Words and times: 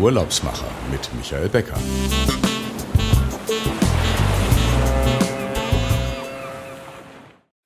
Urlaubsmacher 0.00 0.64
mit 0.90 1.10
Michael 1.14 1.50
Becker. 1.50 1.76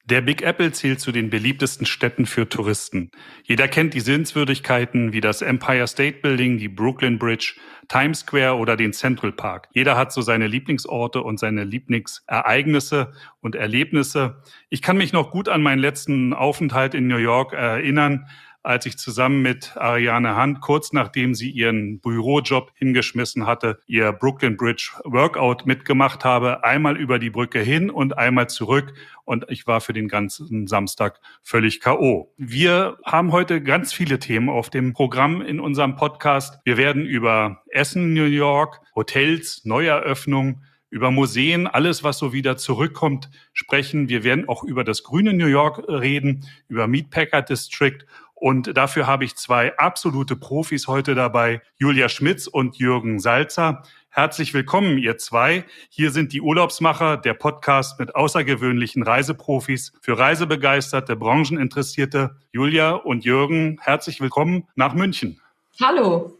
Der 0.06 0.20
Big 0.20 0.42
Apple 0.42 0.72
zählt 0.72 0.98
zu 0.98 1.12
den 1.12 1.30
beliebtesten 1.30 1.86
Städten 1.86 2.26
für 2.26 2.48
Touristen. 2.48 3.12
Jeder 3.44 3.68
kennt 3.68 3.94
die 3.94 4.00
Sehenswürdigkeiten 4.00 5.12
wie 5.12 5.20
das 5.20 5.42
Empire 5.42 5.86
State 5.86 6.18
Building, 6.22 6.58
die 6.58 6.68
Brooklyn 6.68 7.20
Bridge, 7.20 7.54
Times 7.88 8.20
Square 8.20 8.56
oder 8.56 8.76
den 8.76 8.92
Central 8.92 9.30
Park. 9.30 9.68
Jeder 9.72 9.96
hat 9.96 10.12
so 10.12 10.20
seine 10.20 10.48
Lieblingsorte 10.48 11.22
und 11.22 11.38
seine 11.38 11.62
Lieblingsereignisse 11.62 13.12
und 13.42 13.54
Erlebnisse. 13.54 14.42
Ich 14.70 14.82
kann 14.82 14.96
mich 14.96 15.12
noch 15.12 15.30
gut 15.30 15.48
an 15.48 15.62
meinen 15.62 15.78
letzten 15.78 16.34
Aufenthalt 16.34 16.94
in 16.94 17.06
New 17.06 17.16
York 17.16 17.52
erinnern 17.52 18.26
als 18.64 18.86
ich 18.86 18.96
zusammen 18.96 19.42
mit 19.42 19.76
Ariane 19.76 20.40
Hunt 20.40 20.60
kurz 20.60 20.92
nachdem 20.92 21.34
sie 21.34 21.50
ihren 21.50 22.00
Bürojob 22.00 22.72
hingeschmissen 22.74 23.46
hatte, 23.46 23.78
ihr 23.86 24.12
Brooklyn 24.12 24.56
Bridge 24.56 24.90
Workout 25.04 25.66
mitgemacht 25.66 26.24
habe, 26.24 26.64
einmal 26.64 26.96
über 26.96 27.18
die 27.18 27.30
Brücke 27.30 27.60
hin 27.60 27.90
und 27.90 28.16
einmal 28.16 28.48
zurück 28.48 28.94
und 29.24 29.44
ich 29.48 29.66
war 29.66 29.80
für 29.80 29.92
den 29.92 30.08
ganzen 30.08 30.66
Samstag 30.66 31.20
völlig 31.42 31.80
KO. 31.80 32.32
Wir 32.36 32.96
haben 33.04 33.32
heute 33.32 33.62
ganz 33.62 33.92
viele 33.92 34.18
Themen 34.18 34.48
auf 34.48 34.70
dem 34.70 34.94
Programm 34.94 35.42
in 35.42 35.60
unserem 35.60 35.96
Podcast. 35.96 36.58
Wir 36.64 36.76
werden 36.76 37.04
über 37.04 37.62
Essen, 37.68 38.14
New 38.14 38.24
York, 38.24 38.80
Hotels, 38.94 39.64
Neueröffnung, 39.64 40.62
über 40.94 41.10
Museen, 41.10 41.66
alles, 41.66 42.04
was 42.04 42.18
so 42.18 42.32
wieder 42.32 42.56
zurückkommt, 42.56 43.28
sprechen. 43.52 44.08
Wir 44.08 44.22
werden 44.22 44.48
auch 44.48 44.62
über 44.62 44.84
das 44.84 45.02
grüne 45.02 45.32
New 45.32 45.48
York 45.48 45.82
reden, 45.88 46.46
über 46.68 46.86
Meatpacker 46.86 47.42
District 47.42 47.98
und 48.44 48.76
dafür 48.76 49.06
habe 49.06 49.24
ich 49.24 49.36
zwei 49.36 49.74
absolute 49.78 50.36
Profis 50.36 50.86
heute 50.86 51.14
dabei, 51.14 51.62
Julia 51.78 52.10
Schmitz 52.10 52.46
und 52.46 52.76
Jürgen 52.76 53.18
Salzer. 53.18 53.84
Herzlich 54.10 54.52
willkommen, 54.52 54.98
ihr 54.98 55.16
zwei. 55.16 55.64
Hier 55.88 56.10
sind 56.10 56.34
die 56.34 56.42
Urlaubsmacher, 56.42 57.16
der 57.16 57.32
Podcast 57.32 57.98
mit 57.98 58.14
außergewöhnlichen 58.14 59.02
Reiseprofis 59.02 59.94
für 60.02 60.18
Reisebegeisterte, 60.18 61.16
Brancheninteressierte. 61.16 62.36
Julia 62.52 62.90
und 62.90 63.24
Jürgen, 63.24 63.78
herzlich 63.80 64.20
willkommen 64.20 64.68
nach 64.74 64.92
München. 64.92 65.40
Hallo. 65.80 66.38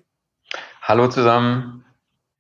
Hallo 0.83 1.08
zusammen. 1.08 1.86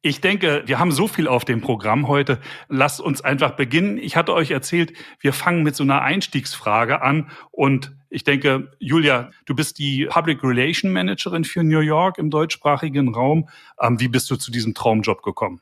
Ich 0.02 0.20
denke, 0.20 0.64
wir 0.66 0.78
haben 0.78 0.92
so 0.92 1.08
viel 1.08 1.26
auf 1.26 1.46
dem 1.46 1.62
Programm 1.62 2.08
heute. 2.08 2.38
Lasst 2.68 3.00
uns 3.00 3.22
einfach 3.22 3.52
beginnen. 3.52 3.96
Ich 3.96 4.16
hatte 4.16 4.34
euch 4.34 4.50
erzählt, 4.50 4.92
wir 5.20 5.32
fangen 5.32 5.62
mit 5.62 5.74
so 5.74 5.82
einer 5.82 6.02
Einstiegsfrage 6.02 7.00
an. 7.00 7.30
Und 7.50 7.96
ich 8.14 8.24
denke, 8.24 8.70
Julia, 8.78 9.30
du 9.44 9.54
bist 9.54 9.78
die 9.78 10.06
Public 10.06 10.42
Relation 10.42 10.92
Managerin 10.92 11.44
für 11.44 11.62
New 11.62 11.80
York 11.80 12.18
im 12.18 12.30
deutschsprachigen 12.30 13.14
Raum. 13.14 13.48
Ähm, 13.80 14.00
wie 14.00 14.08
bist 14.08 14.30
du 14.30 14.36
zu 14.36 14.50
diesem 14.50 14.74
Traumjob 14.74 15.22
gekommen? 15.22 15.60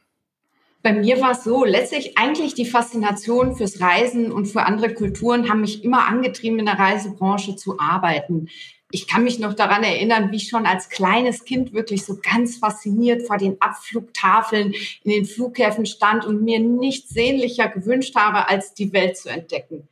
Bei 0.83 0.93
mir 0.93 1.21
war 1.21 1.31
es 1.31 1.45
so, 1.45 1.65
letztlich 1.65 2.19
eigentlich 2.19 2.55
die 2.55 2.67
Faszination 2.67 3.57
fürs 3.57 3.81
Reisen 3.81 4.33
und 4.33 4.47
für 4.47 4.65
andere 4.65 4.93
Kulturen 4.93 5.49
haben 5.49 5.61
mich 5.61 5.85
immer 5.85 6.07
angetrieben, 6.07 6.59
in 6.59 6.67
der 6.67 6.79
Reisebranche 6.79 7.57
zu 7.57 7.79
arbeiten 7.79 8.49
ich 8.93 9.09
kann 9.09 9.25
mich 9.25 9.39
noch 9.39 9.55
daran 9.55 9.83
erinnern, 9.83 10.31
wie 10.31 10.37
ich 10.37 10.49
schon 10.49 10.67
als 10.67 10.91
kleines 10.91 11.45
Kind 11.45 11.73
wirklich 11.73 12.05
so 12.05 12.19
ganz 12.23 12.59
fasziniert 12.59 13.27
vor 13.27 13.39
den 13.39 13.57
Abflugtafeln 13.61 14.75
in 15.03 15.11
den 15.11 15.25
Flughäfen 15.25 15.87
stand 15.87 16.27
und 16.27 16.43
mir 16.43 16.61
nichts 16.61 17.09
sehnlicher 17.09 17.69
gewünscht 17.69 18.15
habe, 18.15 18.49
als 18.49 18.75
die 18.75 18.93
Welt 18.93 19.17
zu 19.17 19.31
entdecken. 19.31 19.89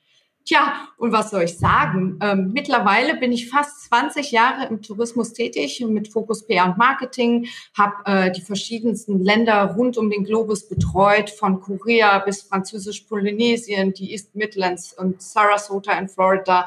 Tja, 0.50 0.88
und 0.96 1.12
was 1.12 1.30
soll 1.30 1.44
ich 1.44 1.58
sagen? 1.58 2.18
Ähm, 2.20 2.50
mittlerweile 2.52 3.14
bin 3.14 3.30
ich 3.30 3.48
fast 3.48 3.84
20 3.84 4.32
Jahre 4.32 4.66
im 4.66 4.82
Tourismus 4.82 5.32
tätig 5.32 5.80
mit 5.88 6.12
Fokus 6.12 6.44
PR 6.44 6.64
und 6.64 6.76
Marketing, 6.76 7.46
habe 7.78 7.94
äh, 8.04 8.32
die 8.32 8.40
verschiedensten 8.40 9.22
Länder 9.22 9.76
rund 9.76 9.96
um 9.96 10.10
den 10.10 10.24
Globus 10.24 10.68
betreut, 10.68 11.30
von 11.30 11.60
Korea 11.60 12.18
bis 12.18 12.42
Französisch-Polynesien, 12.42 13.92
die 13.92 14.10
East 14.10 14.34
Midlands 14.34 14.92
und 14.92 15.22
Sarasota 15.22 15.96
in 15.96 16.08
Florida 16.08 16.66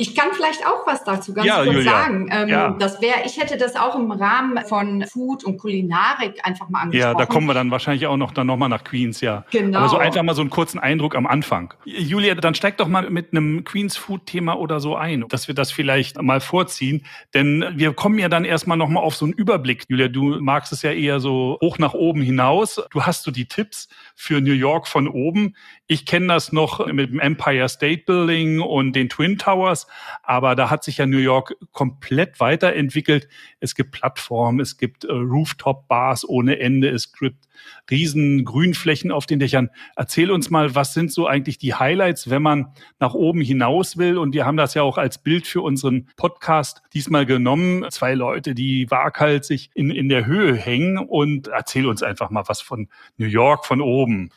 Ich 0.00 0.14
kann 0.14 0.28
vielleicht 0.32 0.64
auch 0.64 0.86
was 0.86 1.02
dazu 1.02 1.34
ganz 1.34 1.46
ja, 1.46 1.64
kurz 1.64 1.74
Julia. 1.74 1.90
sagen. 1.90 2.28
Ähm, 2.32 2.48
ja. 2.48 2.70
Das 2.78 3.02
wäre, 3.02 3.22
ich 3.26 3.36
hätte 3.36 3.56
das 3.56 3.74
auch 3.74 3.96
im 3.96 4.12
Rahmen 4.12 4.64
von 4.64 5.04
Food 5.06 5.42
und 5.42 5.58
Kulinarik 5.58 6.38
einfach 6.44 6.68
mal 6.68 6.82
angesprochen. 6.82 7.12
Ja, 7.12 7.18
da 7.18 7.26
kommen 7.26 7.48
wir 7.48 7.54
dann 7.54 7.72
wahrscheinlich 7.72 8.06
auch 8.06 8.16
noch 8.16 8.30
dann 8.30 8.46
noch 8.46 8.56
mal 8.56 8.68
nach 8.68 8.84
Queens, 8.84 9.20
ja. 9.20 9.44
Genau. 9.50 9.80
Aber 9.80 9.88
so 9.88 9.98
einfach 9.98 10.22
mal 10.22 10.34
so 10.34 10.40
einen 10.40 10.50
kurzen 10.50 10.78
Eindruck 10.78 11.16
am 11.16 11.26
Anfang. 11.26 11.74
Julia, 11.84 12.36
dann 12.36 12.54
steig 12.54 12.76
doch 12.76 12.86
mal 12.86 13.10
mit 13.10 13.32
einem 13.32 13.64
Queens 13.64 13.96
Food 13.96 14.26
Thema 14.26 14.56
oder 14.56 14.78
so 14.78 14.94
ein, 14.94 15.24
dass 15.28 15.48
wir 15.48 15.56
das 15.56 15.72
vielleicht 15.72 16.22
mal 16.22 16.40
vorziehen, 16.40 17.04
denn 17.34 17.64
wir 17.74 17.92
kommen 17.92 18.20
ja 18.20 18.28
dann 18.28 18.44
erstmal 18.44 18.76
noch 18.76 18.88
mal 18.88 19.00
auf 19.00 19.16
so 19.16 19.24
einen 19.24 19.34
Überblick. 19.34 19.84
Julia, 19.88 20.06
du 20.06 20.40
magst 20.40 20.72
es 20.72 20.82
ja 20.82 20.92
eher 20.92 21.18
so 21.18 21.58
hoch 21.60 21.78
nach 21.78 21.94
oben 21.94 22.22
hinaus. 22.22 22.80
Du 22.90 23.02
hast 23.02 23.24
so 23.24 23.32
die 23.32 23.46
Tipps 23.46 23.88
für 24.14 24.40
New 24.40 24.52
York 24.52 24.86
von 24.86 25.08
oben. 25.08 25.56
Ich 25.90 26.04
kenne 26.04 26.26
das 26.26 26.52
noch 26.52 26.86
mit 26.86 27.10
dem 27.10 27.18
Empire 27.18 27.66
State 27.66 28.02
Building 28.04 28.60
und 28.60 28.92
den 28.92 29.08
Twin 29.08 29.38
Towers. 29.38 29.86
Aber 30.22 30.54
da 30.54 30.68
hat 30.68 30.84
sich 30.84 30.98
ja 30.98 31.06
New 31.06 31.16
York 31.16 31.56
komplett 31.72 32.40
weiterentwickelt. 32.40 33.26
Es 33.58 33.74
gibt 33.74 33.92
Plattformen, 33.92 34.60
es 34.60 34.76
gibt 34.76 35.04
äh, 35.04 35.12
Rooftop-Bars 35.12 36.28
ohne 36.28 36.58
Ende, 36.58 36.90
es 36.90 37.14
gibt 37.14 37.48
riesen 37.90 38.44
Grünflächen 38.44 39.10
auf 39.10 39.24
den 39.24 39.38
Dächern. 39.38 39.70
Erzähl 39.96 40.30
uns 40.30 40.50
mal, 40.50 40.74
was 40.74 40.92
sind 40.92 41.10
so 41.10 41.26
eigentlich 41.26 41.56
die 41.56 41.72
Highlights, 41.72 42.28
wenn 42.28 42.42
man 42.42 42.74
nach 43.00 43.14
oben 43.14 43.40
hinaus 43.40 43.96
will? 43.96 44.18
Und 44.18 44.34
wir 44.34 44.44
haben 44.44 44.58
das 44.58 44.74
ja 44.74 44.82
auch 44.82 44.98
als 44.98 45.16
Bild 45.16 45.46
für 45.46 45.62
unseren 45.62 46.10
Podcast 46.16 46.82
diesmal 46.92 47.24
genommen. 47.24 47.86
Zwei 47.90 48.12
Leute, 48.12 48.54
die 48.54 48.90
waghalsig 48.90 49.70
in, 49.72 49.90
in 49.90 50.10
der 50.10 50.26
Höhe 50.26 50.54
hängen. 50.54 50.98
Und 50.98 51.48
erzähl 51.48 51.86
uns 51.86 52.02
einfach 52.02 52.28
mal 52.28 52.44
was 52.46 52.60
von 52.60 52.88
New 53.16 53.26
York 53.26 53.64
von 53.64 53.80
oben. 53.80 54.30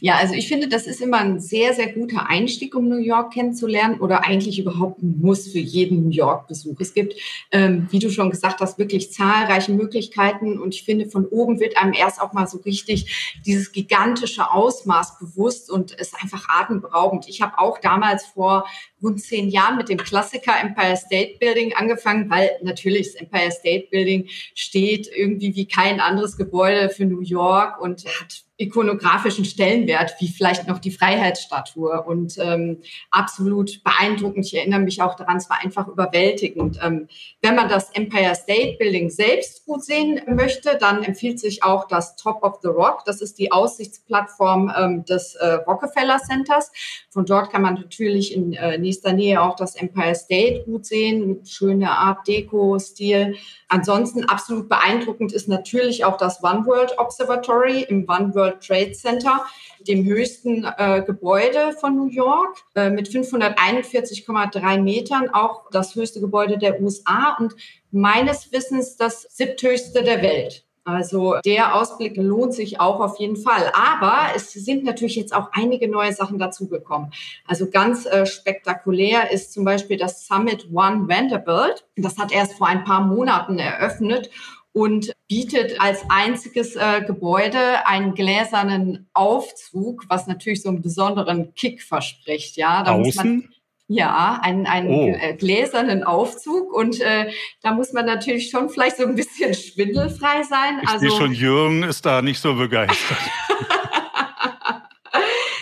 Ja, 0.00 0.16
also 0.16 0.34
ich 0.34 0.48
finde, 0.48 0.68
das 0.68 0.86
ist 0.86 1.00
immer 1.00 1.18
ein 1.18 1.40
sehr, 1.40 1.74
sehr 1.74 1.92
guter 1.92 2.28
Einstieg, 2.28 2.74
um 2.74 2.88
New 2.88 2.98
York 2.98 3.32
kennenzulernen 3.32 4.00
oder 4.00 4.24
eigentlich 4.24 4.58
überhaupt 4.58 5.02
ein 5.02 5.20
Muss 5.20 5.48
für 5.48 5.58
jeden 5.58 6.04
New 6.04 6.10
York-Besuch. 6.10 6.80
Es 6.80 6.94
gibt, 6.94 7.14
ähm, 7.52 7.86
wie 7.90 7.98
du 7.98 8.10
schon 8.10 8.30
gesagt 8.30 8.60
hast, 8.60 8.78
wirklich 8.78 9.12
zahlreiche 9.12 9.72
Möglichkeiten 9.72 10.58
und 10.58 10.74
ich 10.74 10.82
finde, 10.82 11.06
von 11.06 11.26
oben 11.26 11.60
wird 11.60 11.76
einem 11.76 11.92
erst 11.92 12.20
auch 12.20 12.32
mal 12.32 12.46
so 12.46 12.58
richtig 12.58 13.40
dieses 13.46 13.72
gigantische 13.72 14.50
Ausmaß 14.50 15.18
bewusst 15.18 15.70
und 15.70 15.92
es 15.98 16.08
ist 16.08 16.22
einfach 16.22 16.48
atemberaubend. 16.48 17.28
Ich 17.28 17.40
habe 17.42 17.58
auch 17.58 17.78
damals 17.78 18.26
vor 18.26 18.66
rund 19.02 19.20
zehn 19.20 19.48
Jahren 19.48 19.76
mit 19.76 19.88
dem 19.88 19.98
Klassiker 19.98 20.54
Empire 20.60 20.96
State 20.96 21.38
Building 21.38 21.74
angefangen, 21.74 22.30
weil 22.30 22.50
natürlich 22.62 23.12
das 23.12 23.20
Empire 23.20 23.50
State 23.50 23.88
Building 23.90 24.28
steht 24.54 25.08
irgendwie 25.14 25.54
wie 25.54 25.66
kein 25.66 26.00
anderes 26.00 26.36
Gebäude 26.36 26.90
für 26.90 27.04
New 27.04 27.20
York 27.20 27.80
und 27.80 28.04
hat 28.04 28.44
ikonografischen 28.58 29.44
Stellenwert, 29.44 30.16
wie 30.18 30.26
vielleicht 30.26 30.66
noch 30.66 30.80
die 30.80 30.90
Freiheitsstatue 30.90 32.02
und 32.02 32.36
ähm, 32.38 32.82
absolut 33.12 33.82
beeindruckend. 33.84 34.46
Ich 34.46 34.56
erinnere 34.56 34.80
mich 34.80 35.00
auch 35.00 35.14
daran, 35.14 35.36
es 35.36 35.48
war 35.48 35.62
einfach 35.62 35.86
überwältigend. 35.86 36.78
Ähm, 36.82 37.06
wenn 37.40 37.54
man 37.54 37.68
das 37.68 37.90
Empire 37.90 38.34
State 38.34 38.76
Building 38.78 39.10
selbst 39.10 39.64
gut 39.64 39.84
sehen 39.84 40.20
möchte, 40.26 40.76
dann 40.76 41.04
empfiehlt 41.04 41.38
sich 41.38 41.62
auch 41.62 41.86
das 41.86 42.16
Top 42.16 42.42
of 42.42 42.58
the 42.62 42.68
Rock. 42.68 43.04
Das 43.06 43.22
ist 43.22 43.38
die 43.38 43.52
Aussichtsplattform 43.52 44.72
ähm, 44.76 45.04
des 45.04 45.36
äh, 45.36 45.54
Rockefeller 45.54 46.18
Centers. 46.18 46.72
Von 47.10 47.26
dort 47.26 47.52
kann 47.52 47.62
man 47.62 47.74
natürlich 47.74 48.34
in 48.34 48.54
äh, 48.54 48.76
nächster 48.88 49.12
Nähe 49.12 49.42
auch 49.42 49.54
das 49.54 49.76
Empire 49.76 50.14
State 50.14 50.64
gut 50.64 50.86
sehen, 50.86 51.44
schöne 51.44 51.90
Art 51.90 52.26
Deco-Stil. 52.26 53.36
Ansonsten 53.68 54.24
absolut 54.24 54.68
beeindruckend 54.70 55.32
ist 55.32 55.46
natürlich 55.46 56.04
auch 56.06 56.16
das 56.16 56.42
One 56.42 56.64
World 56.64 56.98
Observatory 56.98 57.82
im 57.82 58.08
One 58.08 58.34
World 58.34 58.66
Trade 58.66 58.92
Center, 58.92 59.44
dem 59.86 60.06
höchsten 60.06 60.64
äh, 60.64 61.02
Gebäude 61.06 61.72
von 61.78 61.96
New 61.96 62.08
York 62.08 62.64
äh, 62.74 62.88
mit 62.88 63.08
541,3 63.08 64.80
Metern, 64.80 65.28
auch 65.34 65.68
das 65.70 65.94
höchste 65.94 66.20
Gebäude 66.20 66.56
der 66.56 66.80
USA 66.80 67.36
und 67.38 67.54
meines 67.90 68.50
Wissens 68.52 68.96
das 68.96 69.22
siebthöchste 69.22 70.02
der 70.02 70.22
Welt. 70.22 70.64
Also 70.88 71.36
der 71.44 71.74
Ausblick 71.74 72.16
lohnt 72.16 72.54
sich 72.54 72.80
auch 72.80 73.00
auf 73.00 73.18
jeden 73.18 73.36
Fall. 73.36 73.70
Aber 73.74 74.34
es 74.34 74.52
sind 74.52 74.84
natürlich 74.84 75.16
jetzt 75.16 75.34
auch 75.34 75.50
einige 75.52 75.86
neue 75.86 76.14
Sachen 76.14 76.38
dazugekommen. 76.38 77.12
Also 77.46 77.68
ganz 77.68 78.06
äh, 78.06 78.24
spektakulär 78.24 79.30
ist 79.30 79.52
zum 79.52 79.64
Beispiel 79.64 79.98
das 79.98 80.26
Summit 80.26 80.68
One 80.72 81.06
Vanderbilt. 81.06 81.84
Das 81.96 82.16
hat 82.16 82.32
erst 82.32 82.54
vor 82.54 82.68
ein 82.68 82.84
paar 82.84 83.02
Monaten 83.02 83.58
eröffnet 83.58 84.30
und 84.72 85.12
bietet 85.28 85.78
als 85.78 86.04
einziges 86.08 86.74
äh, 86.74 87.02
Gebäude 87.06 87.86
einen 87.86 88.14
gläsernen 88.14 89.10
Aufzug, 89.12 90.06
was 90.08 90.26
natürlich 90.26 90.62
so 90.62 90.70
einen 90.70 90.80
besonderen 90.80 91.54
Kick 91.54 91.82
verspricht. 91.82 92.56
Ja, 92.56 92.82
da 92.82 92.92
Außen? 92.92 93.52
Ja, 93.90 94.38
einen, 94.42 94.66
einen 94.66 94.88
oh. 94.90 95.08
Äh, 95.18 95.34
gläsernen 95.34 96.04
Aufzug 96.04 96.74
und 96.74 97.00
äh, 97.00 97.30
da 97.62 97.72
muss 97.72 97.94
man 97.94 98.04
natürlich 98.04 98.50
schon 98.50 98.68
vielleicht 98.68 98.98
so 98.98 99.04
ein 99.04 99.14
bisschen 99.14 99.54
schwindelfrei 99.54 100.42
sein. 100.42 100.80
Ich 100.82 100.88
also 100.90 101.08
schon, 101.16 101.32
Jürgen 101.32 101.82
ist 101.84 102.04
da 102.04 102.20
nicht 102.20 102.38
so 102.38 102.54
begeistert. 102.54 103.18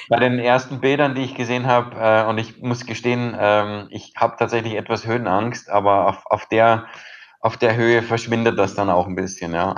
Bei 0.09 0.19
den 0.19 0.41
ersten 0.41 0.81
Bildern, 0.81 1.15
die 1.15 1.23
ich 1.23 1.37
gesehen 1.37 1.67
habe, 1.67 1.97
äh, 2.01 2.29
und 2.29 2.39
ich 2.39 2.61
muss 2.61 2.85
gestehen, 2.85 3.37
ähm, 3.39 3.87
ich 3.91 4.15
habe 4.17 4.35
tatsächlich 4.37 4.75
etwas 4.75 5.07
Höhenangst, 5.07 5.71
aber 5.71 6.09
auf, 6.09 6.27
auf, 6.27 6.47
der, 6.47 6.87
auf 7.41 7.57
der 7.57 7.77
Höhe 7.77 8.03
verschwindet 8.03 8.59
das 8.59 8.75
dann 8.75 8.91
auch 8.91 9.07
ein 9.07 9.15
bisschen, 9.15 9.55
ja. 9.55 9.77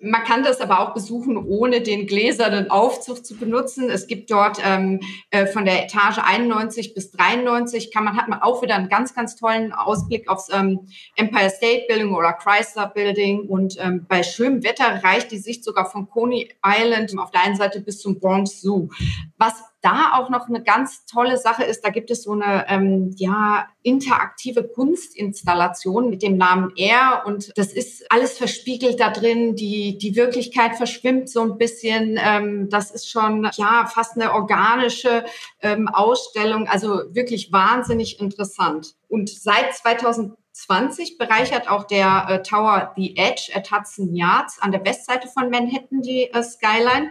Man 0.00 0.22
kann 0.22 0.44
das 0.44 0.60
aber 0.60 0.78
auch 0.78 0.94
besuchen, 0.94 1.36
ohne 1.36 1.80
den 1.80 2.06
gläsernen 2.06 2.70
Aufzug 2.70 3.26
zu 3.26 3.36
benutzen. 3.36 3.90
Es 3.90 4.06
gibt 4.06 4.30
dort 4.30 4.58
ähm, 4.64 5.00
äh, 5.30 5.46
von 5.46 5.64
der 5.64 5.84
Etage 5.84 6.18
91 6.18 6.94
bis 6.94 7.10
93 7.10 7.92
kann 7.92 8.04
man 8.04 8.16
hat 8.16 8.28
man 8.28 8.40
auch 8.40 8.62
wieder 8.62 8.76
einen 8.76 8.88
ganz 8.88 9.12
ganz 9.12 9.34
tollen 9.34 9.72
Ausblick 9.72 10.28
aufs 10.28 10.50
ähm, 10.52 10.86
Empire 11.16 11.50
State 11.50 11.86
Building 11.88 12.14
oder 12.14 12.32
Chrysler 12.32 12.86
Building 12.86 13.48
und 13.48 13.76
ähm, 13.80 14.06
bei 14.08 14.22
schönem 14.22 14.62
Wetter 14.62 15.02
reicht 15.02 15.32
die 15.32 15.38
Sicht 15.38 15.64
sogar 15.64 15.90
von 15.90 16.08
Coney 16.08 16.48
Island 16.64 17.18
auf 17.18 17.32
der 17.32 17.42
einen 17.42 17.56
Seite 17.56 17.80
bis 17.80 17.98
zum 18.00 18.20
Bronx 18.20 18.60
Zoo. 18.60 18.90
Was 19.36 19.64
da 19.88 20.12
auch 20.14 20.28
noch 20.28 20.48
eine 20.48 20.62
ganz 20.62 21.06
tolle 21.06 21.38
Sache 21.38 21.64
ist, 21.64 21.84
da 21.84 21.90
gibt 21.90 22.10
es 22.10 22.22
so 22.22 22.32
eine 22.32 22.66
ähm, 22.68 23.14
ja, 23.16 23.66
interaktive 23.82 24.64
Kunstinstallation 24.64 26.10
mit 26.10 26.22
dem 26.22 26.36
Namen 26.36 26.72
Air 26.76 27.22
und 27.24 27.56
das 27.56 27.72
ist 27.72 28.10
alles 28.10 28.36
verspiegelt 28.36 29.00
da 29.00 29.10
drin. 29.10 29.56
Die, 29.56 29.96
die 29.96 30.14
Wirklichkeit 30.16 30.76
verschwimmt 30.76 31.30
so 31.30 31.40
ein 31.42 31.56
bisschen. 31.56 32.18
Ähm, 32.22 32.68
das 32.68 32.90
ist 32.90 33.08
schon 33.10 33.48
ja 33.54 33.86
fast 33.86 34.16
eine 34.16 34.34
organische 34.34 35.24
ähm, 35.62 35.88
Ausstellung, 35.88 36.68
also 36.68 37.02
wirklich 37.14 37.50
wahnsinnig 37.52 38.20
interessant. 38.20 38.94
Und 39.08 39.30
seit 39.30 39.74
2020 39.74 41.16
bereichert 41.16 41.70
auch 41.70 41.84
der 41.84 42.26
äh, 42.28 42.42
Tower 42.42 42.92
The 42.96 43.16
Edge 43.16 43.52
at 43.54 43.70
Hudson 43.70 44.14
Yards 44.14 44.60
an 44.60 44.72
der 44.72 44.84
Westseite 44.84 45.28
von 45.28 45.50
Manhattan 45.50 46.02
die 46.02 46.30
äh, 46.30 46.42
Skyline. 46.42 47.10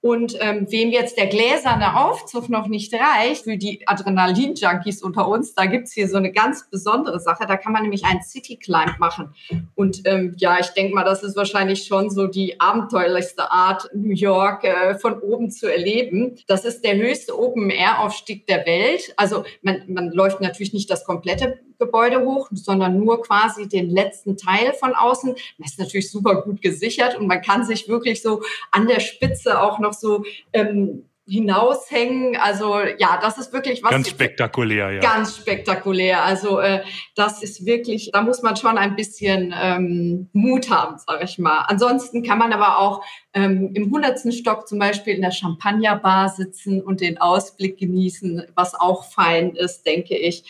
Und 0.00 0.36
ähm, 0.40 0.66
wem 0.70 0.90
jetzt 0.90 1.16
der 1.16 1.26
gläserne 1.26 1.96
Aufzug 2.00 2.48
noch 2.48 2.68
nicht 2.68 2.94
reicht, 2.94 3.44
für 3.44 3.56
die 3.56 3.86
Adrenalin-Junkies 3.86 5.02
unter 5.02 5.26
uns, 5.26 5.54
da 5.54 5.66
gibt's 5.66 5.92
hier 5.92 6.08
so 6.08 6.16
eine 6.16 6.30
ganz 6.30 6.70
besondere 6.70 7.18
Sache. 7.18 7.46
Da 7.48 7.56
kann 7.56 7.72
man 7.72 7.82
nämlich 7.82 8.04
einen 8.04 8.22
City-Climb 8.22 9.00
machen. 9.00 9.34
Und 9.74 10.02
ähm, 10.04 10.34
ja, 10.38 10.58
ich 10.60 10.68
denke 10.68 10.94
mal, 10.94 11.04
das 11.04 11.24
ist 11.24 11.36
wahrscheinlich 11.36 11.84
schon 11.84 12.10
so 12.10 12.28
die 12.28 12.60
abenteuerlichste 12.60 13.50
Art, 13.50 13.90
New 13.92 14.14
York 14.14 14.62
äh, 14.62 14.96
von 14.96 15.18
oben 15.20 15.50
zu 15.50 15.66
erleben. 15.66 16.36
Das 16.46 16.64
ist 16.64 16.84
der 16.84 16.96
höchste 16.96 17.36
Open-Air-Aufstieg 17.36 18.46
der 18.46 18.66
Welt. 18.66 19.12
Also 19.16 19.44
man, 19.62 19.82
man 19.88 20.10
läuft 20.12 20.40
natürlich 20.40 20.72
nicht 20.72 20.90
das 20.90 21.04
komplette 21.04 21.58
Gebäude 21.78 22.20
hoch, 22.24 22.48
sondern 22.52 22.98
nur 22.98 23.22
quasi 23.22 23.68
den 23.68 23.90
letzten 23.90 24.36
Teil 24.36 24.72
von 24.74 24.94
außen. 24.94 25.34
Das 25.58 25.72
ist 25.72 25.78
natürlich 25.78 26.10
super 26.10 26.42
gut 26.42 26.60
gesichert 26.62 27.16
und 27.16 27.26
man 27.26 27.42
kann 27.42 27.64
sich 27.64 27.88
wirklich 27.88 28.22
so 28.22 28.42
an 28.70 28.86
der 28.86 29.00
Spitze 29.00 29.60
auch 29.60 29.78
noch 29.78 29.92
so 29.92 30.24
ähm, 30.52 31.04
hinaushängen. 31.28 32.36
Also 32.36 32.80
ja, 32.98 33.18
das 33.20 33.38
ist 33.38 33.52
wirklich 33.52 33.82
was. 33.82 33.90
Ganz 33.90 34.08
spektakulär, 34.08 34.92
ja. 34.92 35.00
Ganz 35.00 35.36
spektakulär. 35.36 36.24
Also 36.24 36.58
äh, 36.58 36.82
das 37.14 37.42
ist 37.42 37.66
wirklich, 37.66 38.10
da 38.12 38.22
muss 38.22 38.42
man 38.42 38.56
schon 38.56 38.78
ein 38.78 38.96
bisschen 38.96 39.54
ähm, 39.60 40.30
Mut 40.32 40.70
haben, 40.70 40.98
sage 40.98 41.24
ich 41.24 41.38
mal. 41.38 41.66
Ansonsten 41.68 42.22
kann 42.22 42.38
man 42.38 42.52
aber 42.52 42.78
auch 42.78 43.04
ähm, 43.38 43.70
im 43.74 43.90
hundertsten 43.90 44.32
Stock 44.32 44.66
zum 44.66 44.78
Beispiel 44.78 45.14
in 45.14 45.22
der 45.22 45.30
Champagnerbar 45.30 46.28
sitzen 46.28 46.82
und 46.82 47.00
den 47.00 47.18
Ausblick 47.18 47.78
genießen, 47.78 48.42
was 48.54 48.74
auch 48.74 49.04
fein 49.04 49.54
ist, 49.54 49.86
denke 49.86 50.16
ich. 50.16 50.44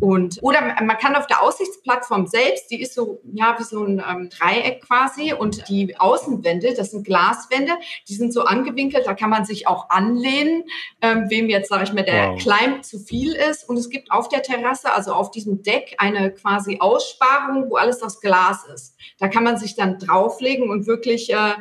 Und 0.00 0.38
oder 0.42 0.60
man 0.60 0.98
kann 0.98 1.16
auf 1.16 1.26
der 1.26 1.42
Aussichtsplattform 1.42 2.26
selbst, 2.26 2.70
die 2.70 2.80
ist 2.80 2.94
so 2.94 3.20
ja 3.32 3.56
wie 3.58 3.64
so 3.64 3.84
ein 3.84 4.02
ähm, 4.06 4.28
Dreieck 4.28 4.82
quasi 4.82 5.32
und 5.32 5.68
die 5.68 5.98
Außenwände, 5.98 6.74
das 6.74 6.90
sind 6.90 7.06
Glaswände, 7.06 7.72
die 8.08 8.14
sind 8.14 8.34
so 8.34 8.42
angewinkelt, 8.42 9.06
da 9.06 9.14
kann 9.14 9.30
man 9.30 9.44
sich 9.46 9.66
auch 9.66 9.88
anlehnen, 9.88 10.64
ähm, 11.00 11.26
wem 11.28 11.48
jetzt 11.48 11.70
sage 11.70 11.84
ich 11.84 11.92
mal 11.92 12.04
der 12.04 12.32
wow. 12.32 12.42
Climb 12.42 12.84
zu 12.84 12.98
viel 12.98 13.32
ist. 13.32 13.68
Und 13.68 13.78
es 13.78 13.88
gibt 13.88 14.12
auf 14.12 14.28
der 14.28 14.42
Terrasse, 14.42 14.92
also 14.92 15.12
auf 15.12 15.30
diesem 15.30 15.62
Deck, 15.62 15.94
eine 15.98 16.32
quasi 16.32 16.78
Aussparung, 16.80 17.70
wo 17.70 17.76
alles 17.76 18.02
aus 18.02 18.20
Glas 18.20 18.66
ist. 18.74 18.96
Da 19.18 19.28
kann 19.28 19.44
man 19.44 19.56
sich 19.56 19.74
dann 19.74 19.98
drauflegen 19.98 20.68
und 20.68 20.86
wirklich 20.86 21.32
äh, 21.32 21.54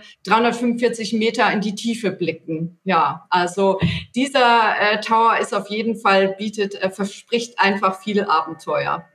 345 0.65 1.13
Meter 1.13 1.51
in 1.51 1.61
die 1.61 1.75
Tiefe 1.75 2.11
blicken. 2.11 2.79
Ja, 2.83 3.25
also 3.29 3.79
dieser 4.15 4.75
äh, 4.79 5.01
Tower 5.01 5.37
ist 5.39 5.53
auf 5.53 5.69
jeden 5.69 5.95
Fall 5.95 6.35
bietet, 6.37 6.75
äh, 6.81 6.89
verspricht 6.89 7.59
einfach 7.59 7.99
viel 8.01 8.23
Abenteuer. 8.23 9.05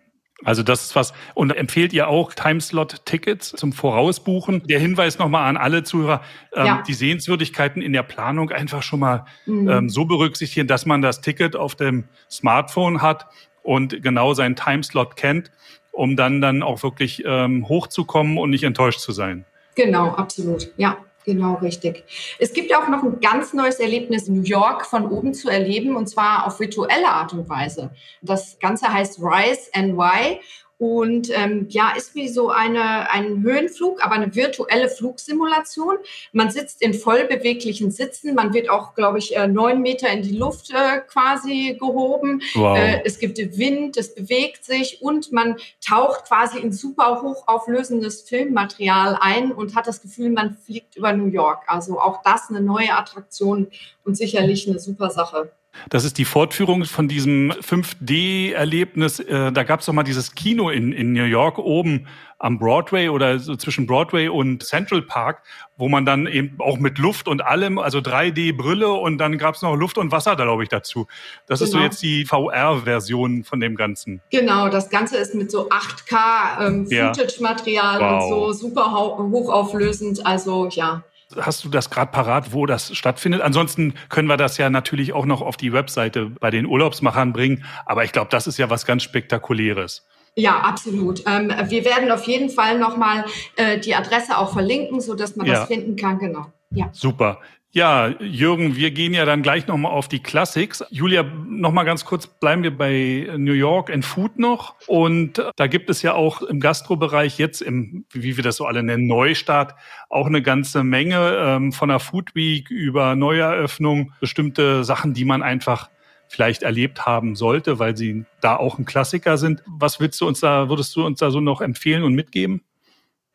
Also 0.42 0.62
das 0.62 0.85
ist 0.85 0.97
was. 0.97 1.12
Und 1.35 1.50
empfehlt 1.50 1.92
ihr 1.92 2.09
auch 2.09 2.33
Timeslot-Tickets 2.33 3.50
zum 3.50 3.73
Vorausbuchen? 3.73 4.62
Der 4.66 4.78
Hinweis 4.78 5.19
nochmal 5.19 5.47
an 5.49 5.59
alle 5.59 5.83
Zuhörer, 5.83 6.23
ähm, 6.54 6.66
ja. 6.66 6.85
die 6.87 6.95
Sehenswürdigkeiten 6.95 7.83
in 7.83 7.92
der 7.92 8.02
Planung 8.02 8.50
einfach 8.50 8.83
schon 8.83 9.00
mal 9.00 9.26
mhm. 9.45 9.69
ähm, 9.69 9.88
so 9.90 10.07
berücksichtigen, 10.07 10.66
dass 10.66 10.87
man 10.87 11.02
das 11.02 11.21
Ticket 11.21 11.57
auf 11.57 11.75
dem 11.75 12.04
Smartphone 12.30 13.02
hat 13.02 13.26
und 13.62 14.02
genau 14.02 14.33
seinen 14.33 14.57
Timeslot 14.57 15.16
kennt, 15.16 15.50
um 15.92 16.16
dann 16.16 16.40
dann 16.40 16.62
auch 16.62 16.83
wirklich 16.83 17.23
ähm, 17.26 17.69
hochzukommen 17.69 18.38
und 18.38 18.49
nicht 18.49 18.64
enttäuscht 18.64 19.00
zu 19.00 19.12
sein. 19.12 19.45
Genau, 19.75 20.09
absolut. 20.12 20.73
Ja. 20.78 20.99
Genau, 21.25 21.55
richtig. 21.55 22.05
Es 22.39 22.53
gibt 22.53 22.75
auch 22.75 22.89
noch 22.89 23.03
ein 23.03 23.21
ganz 23.21 23.53
neues 23.53 23.79
Erlebnis, 23.79 24.29
New 24.29 24.43
York 24.43 24.87
von 24.87 25.07
oben 25.11 25.35
zu 25.35 25.50
erleben, 25.50 25.97
und 25.97 26.09
zwar 26.09 26.47
auf 26.47 26.61
virtuelle 26.61 27.09
Art 27.09 27.33
und 27.35 27.49
Weise. 27.49 27.91
Das 28.23 28.59
Ganze 28.59 28.93
heißt 28.93 29.21
Rise 29.21 29.71
NY 29.77 30.41
und 30.81 31.29
ähm, 31.37 31.67
ja, 31.69 31.93
ist 31.95 32.15
wie 32.15 32.27
so 32.27 32.49
eine, 32.49 33.11
ein 33.11 33.43
Höhenflug, 33.43 34.03
aber 34.03 34.15
eine 34.15 34.35
virtuelle 34.35 34.89
Flugsimulation. 34.89 35.97
Man 36.33 36.51
sitzt 36.51 36.81
in 36.81 36.95
vollbeweglichen 36.95 37.91
Sitzen. 37.91 38.35
Man 38.35 38.55
wird 38.55 38.71
auch, 38.71 38.95
glaube 38.95 39.19
ich, 39.19 39.37
äh, 39.37 39.47
neun 39.47 39.83
Meter 39.83 40.09
in 40.09 40.23
die 40.23 40.35
Luft 40.35 40.71
äh, 40.71 41.01
quasi 41.01 41.77
gehoben. 41.79 42.41
Wow. 42.55 42.79
Äh, 42.79 43.03
es 43.05 43.19
gibt 43.19 43.37
Wind, 43.59 43.99
es 43.99 44.15
bewegt 44.15 44.65
sich 44.65 45.03
und 45.03 45.33
man 45.33 45.57
taucht 45.87 46.25
quasi 46.25 46.59
in 46.59 46.73
super 46.73 47.21
hochauflösendes 47.21 48.23
Filmmaterial 48.23 49.19
ein 49.21 49.53
und 49.53 49.77
hat 49.77 49.87
das 49.87 50.01
Gefühl, 50.01 50.31
man 50.31 50.57
fliegt 50.65 50.97
über 50.97 51.13
New 51.13 51.27
York. 51.27 51.63
Also 51.67 52.01
auch 52.01 52.23
das 52.23 52.49
eine 52.49 52.63
neue 52.63 52.95
Attraktion 52.95 53.67
und 54.07 54.17
sicherlich 54.17 54.67
eine 54.67 54.79
super 54.79 55.11
Sache. 55.11 55.53
Das 55.89 56.05
ist 56.05 56.19
die 56.19 56.25
Fortführung 56.25 56.85
von 56.85 57.09
diesem 57.09 57.53
5D-Erlebnis. 57.53 59.21
Äh, 59.21 59.53
da 59.53 59.63
gab 59.63 59.81
es 59.81 59.87
doch 59.87 59.93
mal 59.93 60.03
dieses 60.03 60.35
Kino 60.35 60.71
in, 60.71 60.93
in 60.93 61.13
New 61.13 61.25
York 61.25 61.59
oben 61.59 62.07
am 62.41 62.59
Broadway 62.59 63.09
oder 63.09 63.39
so 63.39 63.55
zwischen 63.55 63.87
Broadway 63.87 64.29
und 64.29 64.63
Central 64.63 65.03
Park, 65.03 65.43
wo 65.77 65.89
man 65.89 66.07
dann 66.07 66.27
eben 66.27 66.57
auch 66.59 66.79
mit 66.79 66.99
Luft 66.99 67.29
und 67.29 67.43
allem, 67.43 67.79
also 67.79 67.99
3D-Brille 67.99 68.91
und 68.91 69.19
dann 69.19 69.37
gab 69.37 69.55
es 69.57 69.63
noch 69.63 69.77
Luft 69.77 69.99
und 69.99 70.11
Wasser, 70.11 70.37
da 70.37 70.45
glaube 70.45 70.63
ich, 70.63 70.71
dazu. 70.71 71.07
Das 71.47 71.59
genau. 71.59 71.65
ist 71.65 71.71
so 71.71 71.77
genau. 71.79 71.85
jetzt 71.85 72.03
die 72.03 72.25
VR-Version 72.25 73.45
von 73.45 73.61
dem 73.61 73.77
Ganzen. 73.77 74.23
Genau, 74.31 74.71
das 74.71 74.89
Ganze 74.89 75.19
ist 75.19 75.35
mit 75.35 75.51
so 75.51 75.69
8K 75.69 76.67
ähm, 76.67 76.87
Footage-Material 76.87 78.01
wow. 78.01 78.23
und 78.23 78.29
so 78.29 78.53
super 78.53 78.91
hochauflösend. 78.91 80.25
Also 80.25 80.69
ja, 80.71 81.03
Hast 81.37 81.65
du 81.65 81.69
das 81.69 81.91
gerade 81.91 82.11
parat, 82.11 82.53
wo 82.53 82.67
das 82.67 82.95
stattfindet? 82.97 83.41
Ansonsten 83.41 83.95
können 84.09 84.29
wir 84.29 84.37
das 84.37 84.59
ja 84.59 84.71
natürlich 84.71 85.13
auch 85.13 85.27
noch 85.27 85.43
auf 85.43 85.57
die 85.57 85.73
Webseite 85.73 86.31
bei 86.31 86.51
den 86.51 86.67
Urlaubsmachern 86.67 87.33
bringen. 87.33 87.65
Aber 87.87 88.05
ich 88.05 88.13
glaube, 88.13 88.29
das 88.31 88.47
ist 88.47 88.59
ja 88.59 88.71
was 88.71 88.87
ganz 88.87 89.03
Spektakuläres. 89.03 90.07
Ja, 90.37 90.61
absolut. 90.61 91.23
Ähm, 91.27 91.53
wir 91.69 91.85
werden 91.85 92.11
auf 92.11 92.25
jeden 92.25 92.51
Fall 92.51 92.79
nochmal 92.79 93.25
äh, 93.57 93.79
die 93.79 93.95
Adresse 93.95 94.39
auch 94.39 94.53
verlinken, 94.53 95.01
sodass 95.01 95.37
man 95.37 95.47
ja. 95.47 95.55
das 95.55 95.69
finden 95.69 95.97
kann. 95.97 96.19
Genau. 96.19 96.47
Ja. 96.71 96.89
Super. 96.93 97.41
Ja, 97.73 98.09
Jürgen, 98.19 98.75
wir 98.75 98.91
gehen 98.91 99.15
ja 99.15 99.25
dann 99.25 99.43
gleich 99.43 99.69
nochmal 99.69 99.93
auf 99.93 100.09
die 100.09 100.19
Classics. 100.19 100.85
Julia, 100.91 101.23
nochmal 101.23 101.85
ganz 101.85 102.05
kurz, 102.05 102.27
bleiben 102.27 102.65
wir 102.65 102.77
bei 102.77 103.31
New 103.37 103.53
York 103.53 103.93
and 103.93 104.05
Food 104.05 104.41
noch. 104.41 104.75
Und 104.89 105.41
da 105.55 105.69
gibt 105.69 105.89
es 105.89 106.03
ja 106.03 106.15
auch 106.15 106.43
im 106.43 106.59
Gastrobereich 106.59 107.39
jetzt 107.39 107.62
im, 107.62 108.07
wie 108.11 108.37
wir 108.37 108.43
das 108.43 108.57
so 108.57 108.67
alle 108.67 108.83
nennen, 108.83 109.07
Neustart, 109.07 109.77
auch 110.09 110.27
eine 110.27 110.43
ganze 110.43 110.83
Menge 110.83 111.37
ähm, 111.39 111.71
von 111.71 111.91
der 111.91 112.00
Food 112.00 112.35
Week 112.35 112.69
über 112.71 113.15
Neueröffnung, 113.15 114.15
bestimmte 114.19 114.83
Sachen, 114.83 115.15
die 115.15 115.25
man 115.25 115.41
einfach 115.41 115.91
vielleicht 116.27 116.65
erlebt 116.65 117.07
haben 117.07 117.37
sollte, 117.37 117.79
weil 117.79 117.97
sie 117.97 118.25
da 118.41 118.57
auch 118.57 118.79
ein 118.79 118.85
Klassiker 118.85 119.39
sind. 119.39 119.62
Was 119.67 120.00
willst 120.00 120.21
du 120.21 120.27
uns 120.27 120.41
da, 120.41 120.69
würdest 120.69 120.97
du 120.97 121.07
uns 121.07 121.21
da 121.21 121.31
so 121.31 121.41
noch 121.41 121.61
empfehlen 121.61 122.03
und 122.03 122.15
mitgeben? 122.15 122.62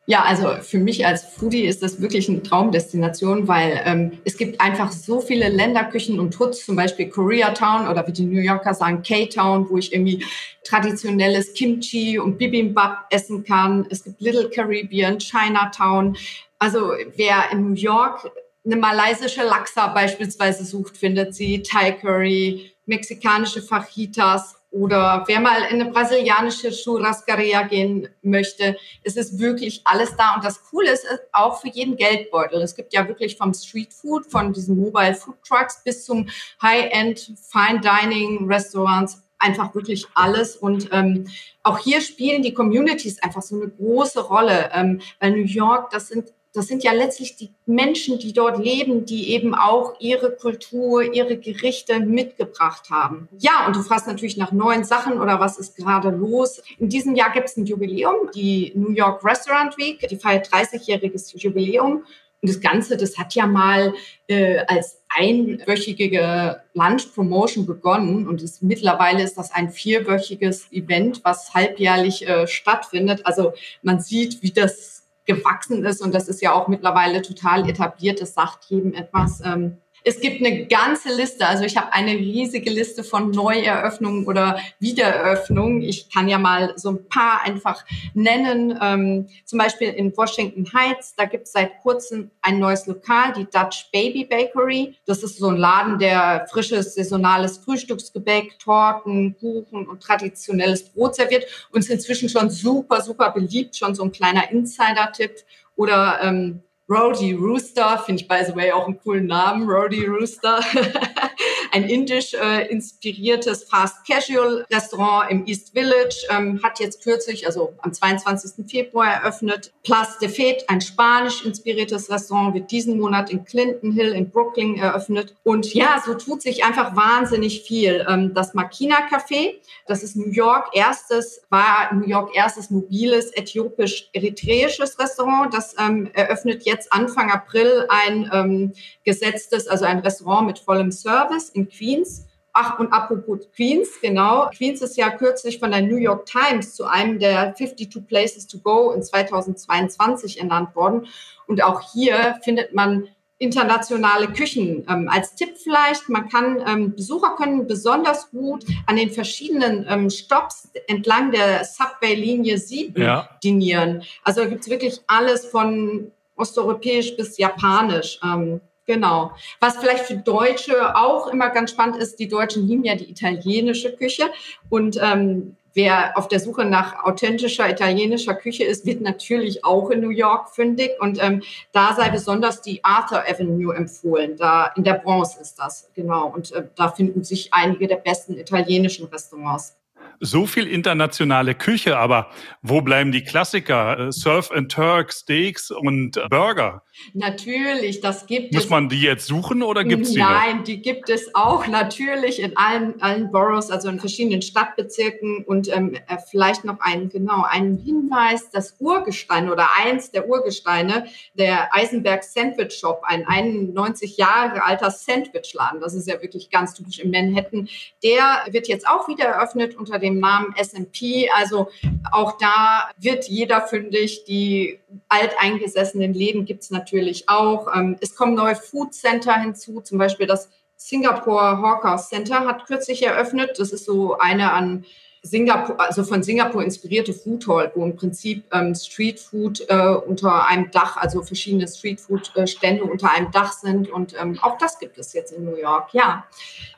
Ja, 0.08 0.22
also 0.22 0.62
für 0.62 0.78
mich 0.78 1.04
als 1.04 1.24
Foodie 1.24 1.66
ist 1.66 1.82
das 1.82 2.00
wirklich 2.00 2.28
eine 2.28 2.40
Traumdestination, 2.40 3.48
weil 3.48 3.82
ähm, 3.84 4.18
es 4.24 4.36
gibt 4.36 4.60
einfach 4.60 4.92
so 4.92 5.20
viele 5.20 5.48
Länderküchen 5.48 6.20
und 6.20 6.38
Hoods, 6.38 6.64
zum 6.64 6.76
Beispiel 6.76 7.08
Koreatown 7.08 7.88
oder 7.88 8.06
wie 8.06 8.12
die 8.12 8.24
New 8.24 8.40
Yorker 8.40 8.72
sagen 8.72 9.02
K-Town, 9.02 9.68
wo 9.68 9.78
ich 9.78 9.92
irgendwie 9.92 10.24
traditionelles 10.62 11.54
Kimchi 11.54 12.20
und 12.20 12.38
Bibimbap 12.38 13.06
essen 13.10 13.42
kann. 13.42 13.84
Es 13.90 14.04
gibt 14.04 14.20
Little 14.20 14.48
Caribbean, 14.48 15.18
Chinatown. 15.18 16.16
Also 16.60 16.92
wer 17.16 17.50
in 17.50 17.70
New 17.70 17.74
York 17.74 18.30
eine 18.64 18.76
malaysische 18.76 19.42
Laksa 19.42 19.88
beispielsweise 19.88 20.64
sucht, 20.64 20.96
findet 20.96 21.34
sie 21.34 21.62
Thai 21.62 21.90
Curry, 21.92 22.72
mexikanische 22.86 23.60
Fajitas 23.60 24.54
oder 24.76 25.24
wer 25.26 25.40
mal 25.40 25.62
in 25.70 25.80
eine 25.80 25.90
brasilianische 25.90 26.70
Churrascaria 26.70 27.62
gehen 27.62 28.08
möchte, 28.22 28.76
es 29.02 29.16
ist 29.16 29.38
wirklich 29.38 29.80
alles 29.84 30.14
da. 30.16 30.34
Und 30.34 30.44
das 30.44 30.62
Coole 30.64 30.90
ist 30.90 31.06
auch 31.32 31.60
für 31.60 31.68
jeden 31.68 31.96
Geldbeutel. 31.96 32.60
Es 32.60 32.74
gibt 32.74 32.92
ja 32.92 33.08
wirklich 33.08 33.36
vom 33.36 33.54
Street 33.54 33.92
Food, 33.92 34.26
von 34.26 34.52
diesen 34.52 34.78
Mobile 34.78 35.14
Food 35.14 35.36
Trucks 35.46 35.82
bis 35.82 36.04
zum 36.04 36.28
High-End 36.60 37.32
Fine 37.50 37.80
Dining 37.80 38.46
Restaurants 38.46 39.22
einfach 39.38 39.74
wirklich 39.74 40.06
alles. 40.14 40.56
Und 40.56 40.88
ähm, 40.92 41.26
auch 41.62 41.78
hier 41.78 42.00
spielen 42.00 42.42
die 42.42 42.54
Communities 42.54 43.22
einfach 43.22 43.42
so 43.42 43.56
eine 43.56 43.68
große 43.68 44.20
Rolle, 44.20 44.70
ähm, 44.74 45.00
weil 45.20 45.32
New 45.32 45.44
York, 45.44 45.90
das 45.90 46.08
sind 46.08 46.32
das 46.56 46.68
sind 46.68 46.82
ja 46.82 46.92
letztlich 46.92 47.36
die 47.36 47.50
Menschen, 47.66 48.18
die 48.18 48.32
dort 48.32 48.58
leben, 48.58 49.04
die 49.04 49.32
eben 49.34 49.54
auch 49.54 50.00
ihre 50.00 50.34
Kultur, 50.34 51.02
ihre 51.02 51.36
Gerichte 51.36 52.00
mitgebracht 52.00 52.88
haben. 52.88 53.28
Ja, 53.38 53.66
und 53.66 53.76
du 53.76 53.82
fragst 53.82 54.06
natürlich 54.06 54.38
nach 54.38 54.52
neuen 54.52 54.82
Sachen 54.84 55.20
oder 55.20 55.38
was 55.38 55.58
ist 55.58 55.76
gerade 55.76 56.08
los. 56.08 56.62
In 56.78 56.88
diesem 56.88 57.14
Jahr 57.14 57.30
gibt 57.30 57.48
es 57.48 57.58
ein 57.58 57.66
Jubiläum, 57.66 58.30
die 58.34 58.72
New 58.74 58.90
York 58.90 59.22
Restaurant 59.22 59.76
Week, 59.76 59.98
die 60.08 60.16
feiert 60.16 60.48
30-jähriges 60.48 61.36
Jubiläum. 61.36 62.04
Und 62.42 62.50
das 62.50 62.60
Ganze, 62.60 62.96
das 62.96 63.18
hat 63.18 63.34
ja 63.34 63.46
mal 63.46 63.92
äh, 64.26 64.58
als 64.66 65.02
einwöchige 65.08 66.62
Lunch-Promotion 66.72 67.66
begonnen 67.66 68.26
und 68.28 68.40
ist, 68.40 68.62
mittlerweile 68.62 69.22
ist 69.22 69.36
das 69.36 69.52
ein 69.52 69.70
vierwöchiges 69.70 70.72
Event, 70.72 71.22
was 71.22 71.52
halbjährlich 71.52 72.26
äh, 72.26 72.46
stattfindet. 72.46 73.26
Also 73.26 73.52
man 73.82 74.00
sieht, 74.00 74.42
wie 74.42 74.52
das 74.52 75.05
gewachsen 75.26 75.84
ist 75.84 76.00
und 76.00 76.14
das 76.14 76.28
ist 76.28 76.40
ja 76.40 76.52
auch 76.52 76.68
mittlerweile 76.68 77.20
total 77.20 77.68
etabliert, 77.68 78.20
das 78.20 78.34
sagt 78.34 78.64
jedem 78.66 78.94
etwas. 78.94 79.42
Ähm, 79.44 79.78
es 80.08 80.20
gibt 80.20 80.40
eine 80.40 80.66
ganze 80.66 81.12
Liste, 81.12 81.44
also 81.48 81.64
ich 81.64 81.76
habe 81.76 81.92
eine 81.92 82.12
riesige 82.12 82.70
Liste 82.70 83.02
von 83.02 83.32
Neueröffnungen 83.32 84.24
oder 84.24 84.60
Wiedereröffnungen. 84.78 85.82
Ich 85.82 86.08
kann 86.08 86.28
ja 86.28 86.38
mal 86.38 86.74
so 86.76 86.90
ein 86.90 87.08
paar 87.08 87.42
einfach 87.42 87.84
nennen. 88.14 88.78
Ähm, 88.80 89.26
zum 89.44 89.58
Beispiel 89.58 89.88
in 89.88 90.16
Washington 90.16 90.64
Heights, 90.72 91.16
da 91.16 91.24
gibt 91.24 91.46
es 91.48 91.52
seit 91.52 91.80
kurzem 91.80 92.30
ein 92.40 92.60
neues 92.60 92.86
Lokal, 92.86 93.32
die 93.32 93.46
Dutch 93.46 93.90
Baby 93.92 94.24
Bakery. 94.24 94.96
Das 95.06 95.24
ist 95.24 95.38
so 95.38 95.48
ein 95.48 95.56
Laden, 95.56 95.98
der 95.98 96.46
frisches, 96.52 96.94
saisonales 96.94 97.58
Frühstücksgebäck, 97.58 98.60
Torten, 98.60 99.36
Kuchen 99.40 99.88
und 99.88 100.00
traditionelles 100.00 100.88
Brot 100.88 101.16
serviert 101.16 101.46
und 101.72 101.80
ist 101.80 101.90
inzwischen 101.90 102.28
schon 102.28 102.48
super, 102.48 103.00
super 103.00 103.32
beliebt, 103.32 103.74
schon 103.74 103.96
so 103.96 104.04
ein 104.04 104.12
kleiner 104.12 104.52
Insider-Tipp. 104.52 105.32
Oder 105.74 106.20
ähm, 106.22 106.62
Rody 106.88 107.32
Rooster, 107.32 107.98
finde 107.98 108.22
ich 108.22 108.28
by 108.28 108.44
the 108.46 108.54
way 108.54 108.70
auch 108.70 108.86
einen 108.86 108.98
coolen 109.00 109.26
Namen, 109.26 109.68
Rody 109.68 110.04
Rooster. 110.04 110.60
ein 111.72 111.84
indisch 111.84 112.34
äh, 112.34 112.68
inspiriertes 112.68 113.64
Fast 113.64 114.06
Casual 114.06 114.64
Restaurant 114.72 115.30
im 115.30 115.46
East 115.46 115.72
Village, 115.72 116.26
ähm, 116.30 116.60
hat 116.62 116.80
jetzt 116.80 117.02
kürzlich, 117.02 117.46
also 117.46 117.74
am 117.82 117.92
22. 117.92 118.66
Februar 118.68 119.08
eröffnet. 119.08 119.72
Place 119.82 120.18
de 120.18 120.28
Fête, 120.28 120.64
ein 120.68 120.80
spanisch 120.80 121.44
inspiriertes 121.44 122.10
Restaurant, 122.10 122.54
wird 122.54 122.70
diesen 122.70 122.98
Monat 122.98 123.30
in 123.30 123.44
Clinton 123.44 123.92
Hill 123.92 124.12
in 124.12 124.30
Brooklyn 124.30 124.76
eröffnet. 124.76 125.36
Und 125.44 125.74
ja, 125.74 126.02
so 126.04 126.14
tut 126.14 126.42
sich 126.42 126.64
einfach 126.64 126.96
wahnsinnig 126.96 127.62
viel. 127.62 128.06
Ähm, 128.08 128.32
das 128.32 128.54
Makina 128.54 128.96
Café, 129.10 129.56
das 129.86 130.02
ist 130.02 130.16
New 130.16 130.30
York 130.30 130.70
erstes, 130.72 131.42
war 131.50 131.92
New 131.92 132.06
York 132.06 132.34
erstes 132.34 132.70
mobiles 132.70 133.32
äthiopisch-eritreisches 133.36 134.98
Restaurant. 134.98 135.52
Das 135.52 135.74
ähm, 135.78 136.10
eröffnet 136.14 136.64
jetzt 136.64 136.75
Anfang 136.90 137.30
April 137.30 137.86
ein 137.88 138.30
ähm, 138.32 138.72
gesetztes, 139.04 139.68
also 139.68 139.84
ein 139.84 140.00
Restaurant 140.00 140.46
mit 140.46 140.58
vollem 140.58 140.92
Service 140.92 141.50
in 141.50 141.68
Queens. 141.68 142.26
Ach, 142.52 142.78
und 142.78 142.90
apropos 142.92 143.40
Queens, 143.54 144.00
genau. 144.00 144.48
Queens 144.56 144.80
ist 144.80 144.96
ja 144.96 145.10
kürzlich 145.10 145.58
von 145.58 145.70
der 145.70 145.82
New 145.82 145.96
York 145.96 146.24
Times 146.24 146.74
zu 146.74 146.86
einem 146.86 147.18
der 147.18 147.54
52 147.54 148.06
Places 148.06 148.46
to 148.46 148.58
Go 148.58 148.92
in 148.92 149.02
2022 149.02 150.40
ernannt 150.40 150.74
worden. 150.74 151.06
Und 151.46 151.62
auch 151.62 151.92
hier 151.92 152.38
findet 152.42 152.74
man 152.74 153.08
internationale 153.38 154.28
Küchen. 154.28 154.86
Ähm, 154.88 155.08
als 155.10 155.34
Tipp 155.34 155.56
vielleicht, 155.62 156.08
man 156.08 156.28
kann, 156.28 156.62
ähm, 156.66 156.94
Besucher 156.94 157.36
können 157.36 157.66
besonders 157.66 158.30
gut 158.30 158.64
an 158.86 158.96
den 158.96 159.10
verschiedenen 159.10 159.86
ähm, 159.88 160.08
Stops 160.08 160.70
entlang 160.86 161.32
der 161.32 161.64
Subway-Linie 161.64 162.56
7 162.56 163.00
ja. 163.00 163.28
dinieren. 163.44 164.02
Also 164.24 164.42
da 164.42 164.46
gibt's 164.46 164.70
wirklich 164.70 165.02
alles 165.06 165.44
von 165.44 166.10
osteuropäisch 166.36 167.16
bis 167.16 167.38
japanisch. 167.38 168.20
Ähm, 168.22 168.60
Genau. 168.86 169.32
Was 169.58 169.78
vielleicht 169.78 170.04
für 170.04 170.16
Deutsche 170.16 170.94
auch 170.96 171.26
immer 171.26 171.50
ganz 171.50 171.72
spannend 171.72 171.96
ist, 171.96 172.20
die 172.20 172.28
Deutschen 172.28 172.68
lieben 172.68 172.84
ja 172.84 172.94
die 172.94 173.10
italienische 173.10 173.96
Küche 173.96 174.30
und 174.70 174.96
ähm, 175.02 175.56
wer 175.74 176.16
auf 176.16 176.28
der 176.28 176.40
Suche 176.40 176.64
nach 176.64 177.04
authentischer 177.04 177.68
italienischer 177.68 178.34
Küche 178.34 178.64
ist, 178.64 178.86
wird 178.86 179.02
natürlich 179.02 179.64
auch 179.64 179.90
in 179.90 180.00
New 180.00 180.10
York 180.10 180.54
fündig 180.54 180.92
und 181.00 181.22
ähm, 181.22 181.42
da 181.72 181.94
sei 181.94 182.08
besonders 182.10 182.62
die 182.62 182.82
Arthur 182.84 183.24
Avenue 183.28 183.74
empfohlen. 183.74 184.36
Da 184.36 184.72
in 184.76 184.84
der 184.84 184.94
Bronze 184.94 185.40
ist 185.40 185.58
das 185.58 185.90
genau 185.94 186.28
und 186.28 186.52
äh, 186.52 186.68
da 186.76 186.88
finden 186.88 187.24
sich 187.24 187.52
einige 187.52 187.88
der 187.88 187.96
besten 187.96 188.38
italienischen 188.38 189.06
Restaurants 189.06 189.76
so 190.20 190.46
viel 190.46 190.66
internationale 190.66 191.54
Küche, 191.54 191.98
aber 191.98 192.30
wo 192.62 192.80
bleiben 192.80 193.12
die 193.12 193.24
Klassiker? 193.24 193.98
Äh, 193.98 194.12
Surf 194.12 194.50
and 194.50 194.70
Turk, 194.70 195.12
Steaks 195.12 195.70
und 195.70 196.16
äh, 196.16 196.28
Burger. 196.28 196.82
Natürlich, 197.12 198.00
das 198.00 198.26
gibt 198.26 198.52
Muss 198.52 198.64
es. 198.64 198.66
Muss 198.66 198.70
man 198.70 198.88
die 198.88 199.00
jetzt 199.00 199.26
suchen 199.26 199.62
oder 199.62 199.84
gibt 199.84 200.06
es 200.06 200.12
die 200.12 200.18
Nein, 200.18 200.58
noch? 200.58 200.64
die 200.64 200.80
gibt 200.80 201.10
es 201.10 201.34
auch 201.34 201.66
natürlich 201.66 202.40
in 202.40 202.56
allen, 202.56 203.00
allen 203.02 203.30
Boroughs, 203.30 203.70
also 203.70 203.88
in 203.88 204.00
verschiedenen 204.00 204.42
Stadtbezirken. 204.42 205.44
Und 205.44 205.68
ähm, 205.74 205.94
äh, 205.94 206.16
vielleicht 206.30 206.64
noch 206.64 206.80
ein, 206.80 207.08
genau, 207.08 207.42
einen 207.42 207.76
Hinweis, 207.78 208.50
das 208.50 208.76
Urgestein 208.78 209.50
oder 209.50 209.68
eins 209.84 210.10
der 210.10 210.28
Urgesteine, 210.28 211.06
der 211.34 211.74
Eisenberg 211.74 212.24
Sandwich 212.24 212.74
Shop, 212.78 213.02
ein 213.04 213.26
91 213.26 214.16
Jahre 214.16 214.64
alter 214.64 214.90
Sandwichladen, 214.90 215.80
das 215.80 215.94
ist 215.94 216.08
ja 216.08 216.20
wirklich 216.22 216.50
ganz 216.50 216.74
typisch 216.74 216.98
in 216.98 217.10
Manhattan, 217.10 217.68
der 218.02 218.46
wird 218.50 218.68
jetzt 218.68 218.86
auch 218.88 219.08
wieder 219.08 219.24
eröffnet 219.24 219.76
unter 219.76 219.98
dem 219.98 220.05
Namen 220.14 220.54
SMP. 220.56 221.28
Also 221.36 221.68
auch 222.12 222.38
da 222.38 222.90
wird 222.98 223.28
jeder 223.28 223.62
fündig. 223.66 224.24
Die 224.24 224.78
alteingesessenen 225.08 226.14
Läden 226.14 226.44
gibt 226.44 226.62
es 226.62 226.70
natürlich 226.70 227.28
auch. 227.28 227.68
Ähm, 227.74 227.96
es 228.00 228.16
kommen 228.16 228.34
neue 228.34 228.56
Food 228.56 228.94
Center 228.94 229.34
hinzu, 229.34 229.80
zum 229.80 229.98
Beispiel 229.98 230.26
das 230.26 230.48
Singapore 230.76 231.62
Hawker 231.62 231.96
Center 231.96 232.40
hat 232.40 232.66
kürzlich 232.66 233.02
eröffnet. 233.02 233.58
Das 233.58 233.72
ist 233.72 233.86
so 233.86 234.18
eine 234.18 234.52
an 234.52 234.84
Singapur, 235.22 235.80
also 235.80 236.04
von 236.04 236.22
Singapur 236.22 236.62
inspirierte 236.62 237.12
Food 237.12 237.48
Hall, 237.48 237.72
wo 237.74 237.84
im 237.84 237.96
Prinzip 237.96 238.44
ähm, 238.52 238.74
Street 238.74 239.18
Food 239.18 239.64
äh, 239.68 239.94
unter 240.06 240.46
einem 240.46 240.70
Dach, 240.70 240.96
also 240.96 241.22
verschiedene 241.22 241.66
Street 241.66 242.00
Food 242.00 242.32
äh, 242.36 242.46
Stände 242.46 242.84
unter 242.84 243.12
einem 243.12 243.30
Dach 243.32 243.52
sind. 243.52 243.90
Und 243.90 244.14
ähm, 244.20 244.38
auch 244.42 244.56
das 244.58 244.78
gibt 244.78 244.98
es 244.98 245.12
jetzt 245.12 245.32
in 245.32 245.44
New 245.44 245.56
York. 245.56 245.88
Ja, 245.92 246.26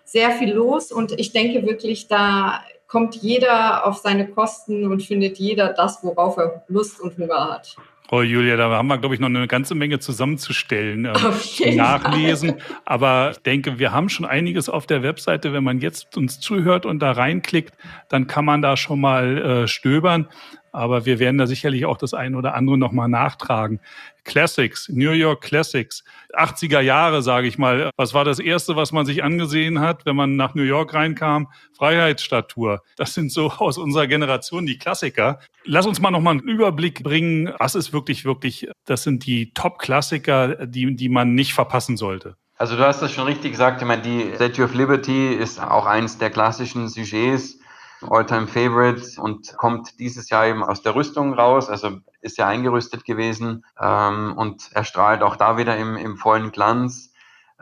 sehr 0.04 0.30
viel 0.30 0.52
los. 0.52 0.90
Und 0.90 1.12
ich 1.18 1.32
denke 1.32 1.66
wirklich, 1.66 2.08
da 2.08 2.62
kommt 2.88 3.16
jeder 3.16 3.87
auf 3.87 3.98
seine 3.98 4.27
Kosten 4.27 4.90
und 4.90 5.03
findet 5.03 5.38
jeder 5.38 5.72
das, 5.72 6.03
worauf 6.03 6.38
er 6.38 6.64
Lust 6.68 7.01
und 7.01 7.16
Hunger 7.18 7.53
hat. 7.53 7.77
Oh, 8.11 8.22
Julia, 8.22 8.57
da 8.57 8.70
haben 8.70 8.88
wir, 8.88 8.96
glaube 8.96 9.14
ich, 9.14 9.20
noch 9.20 9.29
eine 9.29 9.46
ganze 9.46 9.74
Menge 9.74 9.98
zusammenzustellen, 9.98 11.05
äh, 11.05 11.74
nachlesen. 11.74 12.59
Fall. 12.59 12.77
Aber 12.87 13.31
ich 13.33 13.38
denke, 13.42 13.79
wir 13.79 13.92
haben 13.92 14.09
schon 14.09 14.24
einiges 14.24 14.70
auf 14.70 14.87
der 14.87 15.03
Webseite. 15.03 15.53
Wenn 15.53 15.62
man 15.62 15.81
jetzt 15.81 16.16
uns 16.16 16.40
zuhört 16.40 16.87
und 16.87 17.01
da 17.01 17.12
reinklickt, 17.12 17.74
dann 18.09 18.27
kann 18.27 18.46
man 18.46 18.62
da 18.62 18.79
schon 18.79 19.01
mal 19.01 19.38
äh, 19.38 19.68
stöbern. 19.68 20.27
Aber 20.72 21.07
wir 21.07 21.18
werden 21.18 21.38
da 21.38 21.46
sicherlich 21.46 21.87
auch 21.87 21.96
das 21.96 22.14
eine 22.14 22.37
oder 22.37 22.54
andere 22.54 22.78
nochmal 22.78 23.09
nachtragen. 23.09 23.81
Classics, 24.24 24.88
New 24.88 25.12
York 25.12 25.42
Classics, 25.42 26.04
80er 26.37 26.81
Jahre, 26.81 27.22
sage 27.22 27.46
ich 27.46 27.59
mal. 27.59 27.90
Was 27.96 28.14
war 28.14 28.24
das 28.24 28.38
Erste, 28.38 28.76
was 28.76 28.92
man 28.92 29.07
sich 29.07 29.24
angesehen 29.24 29.81
hat, 29.81 30.04
wenn 30.07 30.16
man 30.16 30.37
nach 30.37 30.54
New 30.54 30.62
York 30.62 30.94
reinkam? 30.94 31.48
Freiheitsstatue. 31.76 32.81
Das 32.96 33.14
sind 33.14 33.33
so 33.33 33.50
aus 33.50 33.78
unserer 33.78 34.07
Generation 34.07 34.66
die 34.66 34.78
Klassiker. 34.78 35.40
Lass 35.64 35.87
uns 35.87 36.00
mal 36.00 36.11
nochmal 36.11 36.38
einen 36.38 36.48
Überblick 36.48 37.02
bringen. 37.02 37.52
Was 37.59 37.74
ist 37.74 37.92
wirklich, 37.92 38.24
wirklich, 38.24 38.68
das 38.85 39.02
sind 39.02 39.26
die 39.26 39.52
Top-Klassiker, 39.54 40.66
die, 40.66 40.94
die 40.94 41.09
man 41.09 41.35
nicht 41.35 41.54
verpassen 41.54 41.96
sollte. 41.96 42.37
Also 42.59 42.76
du 42.76 42.85
hast 42.85 43.00
das 43.00 43.12
schon 43.12 43.24
richtig 43.24 43.52
gesagt. 43.52 43.81
Ich 43.81 43.87
meine, 43.87 44.02
die 44.02 44.33
Statue 44.35 44.64
of 44.64 44.74
Liberty 44.74 45.28
ist 45.33 45.61
auch 45.61 45.87
eins 45.87 46.18
der 46.18 46.31
klassischen 46.31 46.88
Sujets 46.88 47.59
Alltime 48.02 48.46
favorite 48.46 49.20
und 49.20 49.56
kommt 49.56 49.98
dieses 49.98 50.30
Jahr 50.30 50.46
eben 50.46 50.62
aus 50.62 50.82
der 50.82 50.94
Rüstung 50.94 51.34
raus, 51.34 51.68
also 51.68 51.98
ist 52.20 52.38
ja 52.38 52.46
eingerüstet 52.46 53.04
gewesen 53.04 53.64
ähm, 53.80 54.34
und 54.37 54.70
erstrahlt 54.72 55.22
auch 55.22 55.37
da 55.37 55.56
wieder 55.56 55.76
im, 55.76 55.96
im 55.96 56.16
vollen 56.16 56.52
Glanz. 56.52 57.12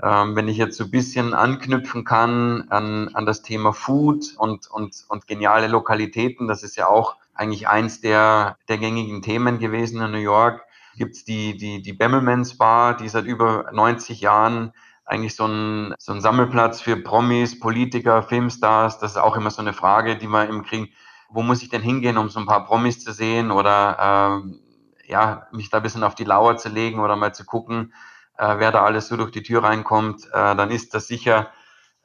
Ähm, 0.02 0.36
wenn 0.36 0.48
ich 0.48 0.58
jetzt 0.58 0.76
so 0.76 0.84
ein 0.84 0.90
bisschen 0.90 1.32
anknüpfen 1.32 2.04
kann 2.04 2.66
an, 2.68 3.08
an 3.14 3.24
das 3.24 3.42
Thema 3.42 3.72
Food 3.72 4.34
und, 4.36 4.70
und, 4.70 5.04
und 5.08 5.26
geniale 5.26 5.68
Lokalitäten, 5.68 6.48
das 6.48 6.62
ist 6.62 6.76
ja 6.76 6.86
auch 6.86 7.16
eigentlich 7.34 7.68
eins 7.68 8.02
der, 8.02 8.58
der 8.68 8.78
gängigen 8.78 9.22
Themen 9.22 9.58
gewesen 9.58 10.02
in 10.02 10.10
New 10.10 10.18
York, 10.18 10.62
gibt's 10.96 11.24
die, 11.24 11.56
die, 11.56 11.80
die 11.80 11.92
Bemmelmans 11.92 12.58
Bar, 12.58 12.96
die 12.96 13.08
seit 13.08 13.24
über 13.24 13.70
90 13.72 14.20
Jahren 14.20 14.72
eigentlich 15.06 15.36
so 15.36 15.46
ein, 15.46 15.94
so 15.98 16.12
ein 16.12 16.20
Sammelplatz 16.20 16.80
für 16.80 16.96
Promis, 16.96 17.58
Politiker, 17.58 18.22
Filmstars. 18.22 18.98
Das 18.98 19.12
ist 19.12 19.16
auch 19.16 19.36
immer 19.36 19.50
so 19.50 19.62
eine 19.62 19.72
Frage, 19.72 20.16
die 20.16 20.26
wir 20.26 20.48
eben 20.48 20.64
kriegen. 20.64 20.88
Wo 21.28 21.42
muss 21.42 21.62
ich 21.62 21.68
denn 21.68 21.82
hingehen, 21.82 22.18
um 22.18 22.28
so 22.28 22.40
ein 22.40 22.46
paar 22.46 22.66
Promis 22.66 23.02
zu 23.02 23.12
sehen 23.12 23.50
oder 23.50 24.42
ähm, 24.42 24.60
ja, 25.06 25.46
mich 25.52 25.70
da 25.70 25.78
ein 25.78 25.82
bisschen 25.82 26.04
auf 26.04 26.14
die 26.14 26.24
Lauer 26.24 26.56
zu 26.56 26.68
legen 26.68 27.00
oder 27.00 27.16
mal 27.16 27.34
zu 27.34 27.44
gucken, 27.44 27.94
äh, 28.36 28.58
wer 28.58 28.72
da 28.72 28.82
alles 28.82 29.08
so 29.08 29.16
durch 29.16 29.30
die 29.30 29.42
Tür 29.42 29.62
reinkommt, 29.62 30.26
äh, 30.32 30.56
dann 30.56 30.70
ist 30.70 30.94
das 30.94 31.06
sicher 31.06 31.50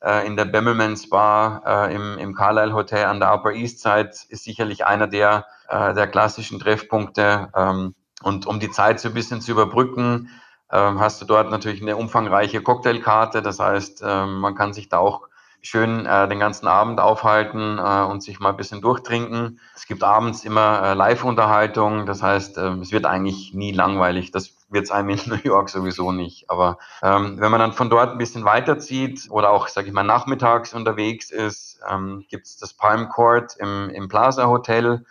äh, 0.02 0.26
in 0.26 0.36
der 0.36 0.46
Bemmelmans 0.46 1.10
Bar 1.10 1.64
äh, 1.66 1.96
im, 1.96 2.18
im 2.18 2.36
Carlisle 2.36 2.74
Hotel 2.74 3.06
an 3.06 3.20
der 3.20 3.34
Upper 3.34 3.54
East 3.54 3.82
Side 3.82 4.12
ist 4.30 4.44
sicherlich 4.44 4.86
einer 4.86 5.08
der, 5.08 5.46
äh, 5.68 5.94
der 5.94 6.08
klassischen 6.08 6.60
Treffpunkte. 6.60 7.50
Ähm, 7.56 7.96
und 8.24 8.46
um 8.46 8.60
die 8.60 8.72
Zeit 8.72 9.00
so 9.00 9.10
ein 9.10 9.14
bisschen 9.14 9.42
zu 9.42 9.52
überbrücken, 9.52 10.30
hast 10.78 11.22
du 11.22 11.26
dort 11.26 11.50
natürlich 11.52 11.82
eine 11.82 11.98
umfangreiche 11.98 12.62
Cocktailkarte. 12.62 13.42
Das 13.42 13.60
heißt, 13.60 14.04
ähm, 14.06 14.40
man 14.40 14.56
kann 14.56 14.74
sich 14.74 14.90
da 14.90 15.00
auch 15.00 15.28
schön 15.62 16.06
äh, 16.06 16.28
den 16.28 16.40
ganzen 16.40 16.68
Abend 16.68 17.00
aufhalten 17.00 17.78
äh, 17.78 18.04
und 18.04 18.24
sich 18.24 18.40
mal 18.40 18.50
ein 18.50 18.58
bisschen 18.58 18.82
durchtrinken. 18.82 19.60
Es 19.76 19.86
gibt 19.86 20.04
abends 20.04 20.44
immer 20.44 20.82
äh, 20.84 20.94
Live-Unterhaltung. 20.94 22.06
Das 22.06 22.24
heißt, 22.24 22.58
ähm, 22.58 22.82
es 22.82 22.92
wird 22.92 23.06
eigentlich 23.06 23.54
nie 23.54 23.72
langweilig. 23.72 24.32
Das 24.32 24.56
wird 24.70 24.86
es 24.86 24.92
einem 24.92 25.10
in 25.10 25.20
New 25.28 25.40
York 25.44 25.70
sowieso 25.70 26.12
nicht. 26.12 26.50
Aber 26.50 26.80
ähm, 27.04 27.40
wenn 27.40 27.52
man 27.52 27.60
dann 27.60 27.74
von 27.74 27.90
dort 27.90 28.12
ein 28.12 28.18
bisschen 28.18 28.44
weiterzieht 28.44 29.28
oder 29.30 29.52
auch, 29.52 29.68
sage 29.68 29.88
ich 29.88 29.94
mal, 29.94 30.04
nachmittags 30.04 30.74
unterwegs 30.74 31.30
ist, 31.30 31.80
ähm, 31.90 32.26
gibt 32.30 32.48
es 32.48 32.58
das 32.58 32.74
Palm 32.74 33.10
Court 33.10 33.56
im, 33.58 33.90
im 33.92 34.08
Plaza 34.08 34.48
Hotel. 34.48 35.06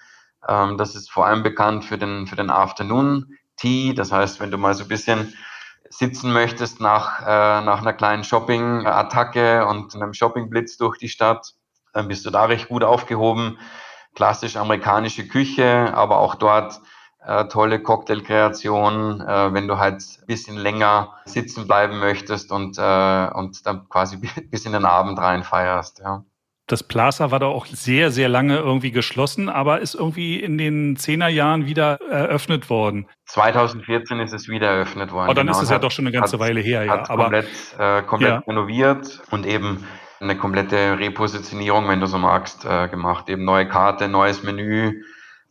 Ähm, 0.49 0.79
das 0.79 0.97
ist 0.97 1.11
vor 1.11 1.27
allem 1.27 1.45
bekannt 1.45 1.85
für 1.85 1.99
den, 1.99 2.27
für 2.27 2.37
den 2.37 2.51
Afternoon 2.51 3.37
Tea. 3.57 3.95
Das 3.95 4.11
heißt, 4.11 4.41
wenn 4.41 4.51
du 4.51 4.59
mal 4.59 4.75
so 4.75 4.85
ein 4.85 4.89
bisschen 4.89 5.33
sitzen 5.91 6.33
möchtest 6.33 6.81
nach, 6.81 7.21
äh, 7.21 7.65
nach 7.65 7.83
einer 7.83 7.93
kleinen 7.93 8.25
Shopping-Attacke 8.25 9.67
und 9.67 9.95
einem 9.95 10.15
Shopping-Blitz 10.15 10.79
durch 10.79 10.97
die 10.97 11.09
Stadt, 11.09 11.55
dann 11.93 12.09
bist 12.09 12.25
du 12.25 12.31
da 12.31 12.45
recht 12.45 12.69
gut 12.69 12.85
aufgehoben. 12.85 13.59
Klassisch 14.15 14.57
amerikanische 14.57 15.27
Küche, 15.27 15.93
aber 15.95 16.19
auch 16.19 16.37
dort 16.37 16.81
äh, 17.25 17.47
tolle 17.47 17.83
Cocktailkreation, 17.83 19.21
äh, 19.21 19.53
wenn 19.53 19.69
du 19.69 19.79
halt 19.79 19.97
ein 19.97 20.27
bisschen 20.27 20.57
länger 20.57 21.15
sitzen 21.25 21.67
bleiben 21.67 21.99
möchtest 21.99 22.51
und, 22.53 22.79
äh, 22.79 23.31
und 23.35 23.67
dann 23.67 23.89
quasi 23.89 24.17
bis 24.51 24.65
in 24.65 24.73
den 24.73 24.85
Abend 24.85 25.19
rein 25.19 25.43
feierst. 25.43 25.99
Ja. 25.99 26.25
Das 26.71 26.85
Plaza 26.85 27.33
war 27.33 27.41
da 27.41 27.47
auch 27.47 27.67
sehr, 27.67 28.13
sehr 28.13 28.29
lange 28.29 28.57
irgendwie 28.57 28.93
geschlossen, 28.93 29.49
aber 29.49 29.81
ist 29.81 29.97
irgendwie 29.97 30.39
in 30.39 30.57
den 30.57 30.95
Zehnerjahren 30.95 31.67
wieder 31.67 32.01
eröffnet 32.09 32.71
worden. 32.71 33.09
2014 33.25 34.21
ist 34.21 34.33
es 34.33 34.49
wieder 34.49 34.69
eröffnet 34.69 35.11
worden. 35.11 35.31
Oh, 35.31 35.35
dann 35.35 35.49
genau. 35.49 35.59
ist 35.59 35.65
es 35.65 35.71
ja 35.71 35.75
hat, 35.75 35.83
doch 35.83 35.91
schon 35.91 36.07
eine 36.07 36.13
ganze 36.13 36.35
hat, 36.35 36.41
Weile 36.41 36.61
her, 36.61 36.85
ja. 36.85 37.09
aber 37.09 37.25
komplett, 37.25 37.49
äh, 37.77 38.03
komplett 38.03 38.31
ja. 38.31 38.43
renoviert 38.47 39.21
und 39.33 39.47
eben 39.47 39.85
eine 40.21 40.37
komplette 40.37 40.97
Repositionierung, 40.97 41.89
wenn 41.89 41.99
du 41.99 42.07
so 42.07 42.19
magst, 42.19 42.65
äh, 42.65 42.87
gemacht. 42.87 43.29
Eben 43.29 43.45
neue 43.45 43.67
Karte, 43.67 44.07
neues 44.07 44.45
Menü, 44.45 45.03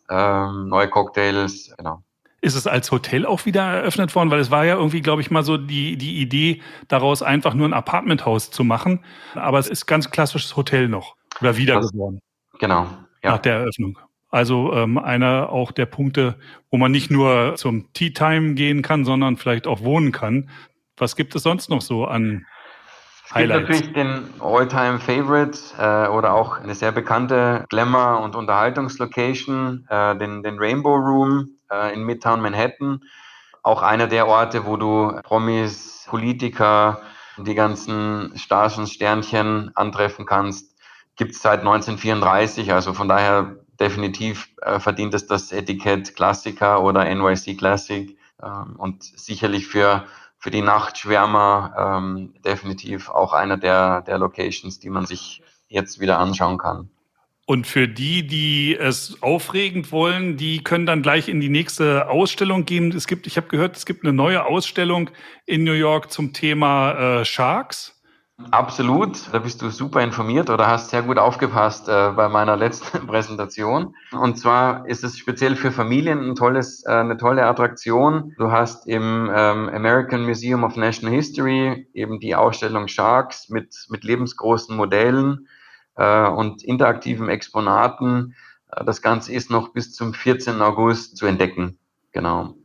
ähm, 0.10 0.70
neue 0.70 0.88
Cocktails, 0.88 1.74
genau. 1.78 2.02
Ist 2.42 2.56
es 2.56 2.68
als 2.68 2.92
Hotel 2.92 3.26
auch 3.26 3.46
wieder 3.46 3.62
eröffnet 3.64 4.16
worden? 4.16 4.32
Weil 4.32 4.40
es 4.40 4.52
war 4.52 4.66
ja 4.66 4.76
irgendwie, 4.76 5.02
glaube 5.02 5.22
ich, 5.22 5.32
mal 5.32 5.44
so 5.44 5.58
die, 5.58 5.98
die 5.98 6.22
Idee, 6.22 6.62
daraus 6.88 7.22
einfach 7.22 7.54
nur 7.54 7.68
ein 7.68 7.74
Apartmenthaus 7.74 8.52
zu 8.52 8.64
machen. 8.64 9.04
Aber 9.36 9.60
es 9.60 9.68
ist 9.68 9.86
ganz 9.86 10.10
klassisches 10.10 10.56
Hotel 10.56 10.88
noch. 10.88 11.16
Oder 11.42 11.58
wieder 11.58 11.78
also, 11.78 11.90
geworden. 11.90 12.20
Genau. 12.60 12.88
Ja. 13.24 13.32
Nach 13.32 13.40
der 13.40 13.56
Eröffnung. 13.56 13.98
Also 14.30 14.74
ähm, 14.74 14.98
einer 14.98 15.50
auch 15.50 15.72
der 15.72 15.88
Punkte, 15.88 16.38
wo 16.70 16.78
man 16.78 16.92
nicht 16.92 17.10
nur 17.10 17.56
zum 17.56 17.92
Tea 17.94 18.12
Time 18.12 18.54
gehen 18.54 18.82
kann, 18.84 19.04
sondern 19.04 19.38
vielleicht 19.38 19.66
auch 19.66 19.82
wohnen 19.82 20.12
kann. 20.12 20.50
Was 20.98 21.16
gibt 21.16 21.36
es 21.36 21.44
sonst 21.44 21.70
noch 21.70 21.82
so 21.82 22.06
an 22.06 22.46
es 23.32 23.36
gibt 23.36 23.50
natürlich 23.50 23.94
den 23.94 24.24
All-Time 24.40 24.98
Favorite 24.98 25.60
äh, 25.78 26.08
oder 26.08 26.34
auch 26.34 26.60
eine 26.60 26.74
sehr 26.74 26.92
bekannte 26.92 27.64
Glamour- 27.70 28.22
und 28.22 28.36
Unterhaltungslocation, 28.36 29.86
äh, 29.88 30.18
den, 30.18 30.42
den 30.42 30.58
Rainbow 30.58 30.96
Room 30.96 31.59
äh, 31.72 31.94
in 31.94 32.04
Midtown 32.04 32.42
Manhattan. 32.42 33.04
Auch 33.64 33.82
einer 33.82 34.08
der 34.08 34.28
Orte, 34.28 34.66
wo 34.66 34.78
du 34.78 35.20
Promis, 35.24 36.06
Politiker, 36.08 37.02
die 37.38 37.56
ganzen 37.56 38.34
Stars 38.38 38.78
und 38.78 38.88
Sternchen 38.88 39.72
antreffen 39.76 40.26
kannst. 40.26 40.76
Gibt 41.16 41.32
es 41.32 41.42
seit 41.42 41.60
1934, 41.60 42.74
also 42.74 42.94
von 42.94 43.08
daher 43.08 43.58
definitiv 43.80 44.50
äh, 44.62 44.80
verdient 44.80 45.14
es 45.14 45.28
das 45.28 45.52
Etikett 45.52 46.16
Klassiker 46.16 46.82
oder 46.82 47.04
NYC 47.04 47.58
Classic 47.58 48.18
ähm, 48.42 48.76
und 48.78 49.04
sicherlich 49.04 49.68
für 49.68 50.06
für 50.40 50.52
die 50.52 50.62
Nachtschwärmer 50.62 51.74
ähm, 51.78 52.34
definitiv 52.44 53.10
auch 53.10 53.34
einer 53.34 53.58
der, 53.58 54.02
der 54.02 54.18
Locations, 54.18 54.80
die 54.80 54.90
man 54.90 55.06
sich 55.06 55.44
jetzt 55.68 56.00
wieder 56.00 56.18
anschauen 56.18 56.58
kann. 56.58 56.90
Und 57.50 57.66
für 57.66 57.88
die, 57.88 58.28
die 58.28 58.78
es 58.80 59.24
aufregend 59.24 59.92
wollen, 59.92 60.38
die 60.38 60.64
können 60.64 60.86
dann 60.86 61.02
gleich 61.02 61.28
in 61.28 61.40
die 61.40 61.50
nächste 61.50 62.08
Ausstellung 62.08 62.64
gehen. 62.66 62.92
Es 62.92 63.08
gibt, 63.08 63.26
ich 63.26 63.38
habe 63.38 63.48
gehört, 63.48 63.76
es 63.76 63.88
gibt 63.88 64.04
eine 64.04 64.14
neue 64.14 64.46
Ausstellung 64.46 65.10
in 65.48 65.64
New 65.64 65.74
York 65.74 66.12
zum 66.12 66.32
Thema 66.32 66.92
äh, 67.22 67.26
Sharks. 67.26 68.00
Absolut, 68.52 69.34
da 69.34 69.40
bist 69.40 69.64
du 69.64 69.72
super 69.72 70.04
informiert 70.04 70.52
oder 70.52 70.68
hast 70.68 70.92
sehr 70.92 71.02
gut 71.02 71.18
aufgepasst 71.18 71.90
äh, 71.90 72.12
bei 72.16 72.30
meiner 72.30 72.56
letzten 72.56 73.08
Präsentation. 73.08 73.96
Und 74.12 74.38
zwar 74.38 74.88
ist 74.88 75.04
es 75.04 75.18
speziell 75.18 75.56
für 75.56 75.72
Familien 75.72 76.20
ein 76.20 76.36
tolles, 76.36 76.86
äh, 76.86 76.92
eine 76.92 77.18
tolle 77.18 77.48
Attraktion. 77.48 78.36
Du 78.38 78.52
hast 78.52 78.86
im 78.86 79.28
ähm, 79.36 79.70
American 79.70 80.24
Museum 80.24 80.64
of 80.64 80.76
National 80.76 81.16
History 81.16 81.88
eben 81.96 82.20
die 82.20 82.36
Ausstellung 82.36 82.88
Sharks 82.88 83.50
mit, 83.50 83.74
mit 83.90 84.04
lebensgroßen 84.04 84.78
Modellen 84.78 85.48
und 86.04 86.64
interaktiven 86.64 87.30
Exponaten. 87.30 88.36
Äh, 88.72 88.86
das 88.86 89.02
Ganze 89.02 89.34
ist 89.34 89.50
noch 89.52 89.74
bis 89.74 89.94
zum 89.94 90.14
14. 90.14 90.62
August 90.62 91.18
zu 91.18 91.26
entdecken. 91.26 91.78
Genau. 92.12 92.56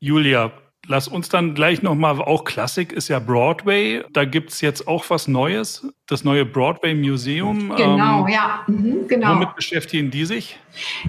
Julia, 0.00 0.52
Lass 0.86 1.08
uns 1.08 1.28
dann 1.28 1.54
gleich 1.54 1.82
nochmal, 1.82 2.20
auch 2.20 2.44
Klassik 2.44 2.92
ist 2.92 3.08
ja 3.08 3.18
Broadway. 3.18 4.02
Da 4.12 4.24
gibt 4.24 4.50
es 4.50 4.60
jetzt 4.60 4.88
auch 4.88 5.04
was 5.08 5.28
Neues, 5.28 5.86
das 6.06 6.24
neue 6.24 6.44
Broadway 6.44 6.94
Museum. 6.94 7.72
Genau, 7.76 8.26
ähm, 8.26 8.32
ja, 8.32 8.64
mhm, 8.66 9.06
genau. 9.06 9.34
Womit 9.34 9.54
beschäftigen 9.54 10.10
die 10.10 10.24
sich? 10.24 10.58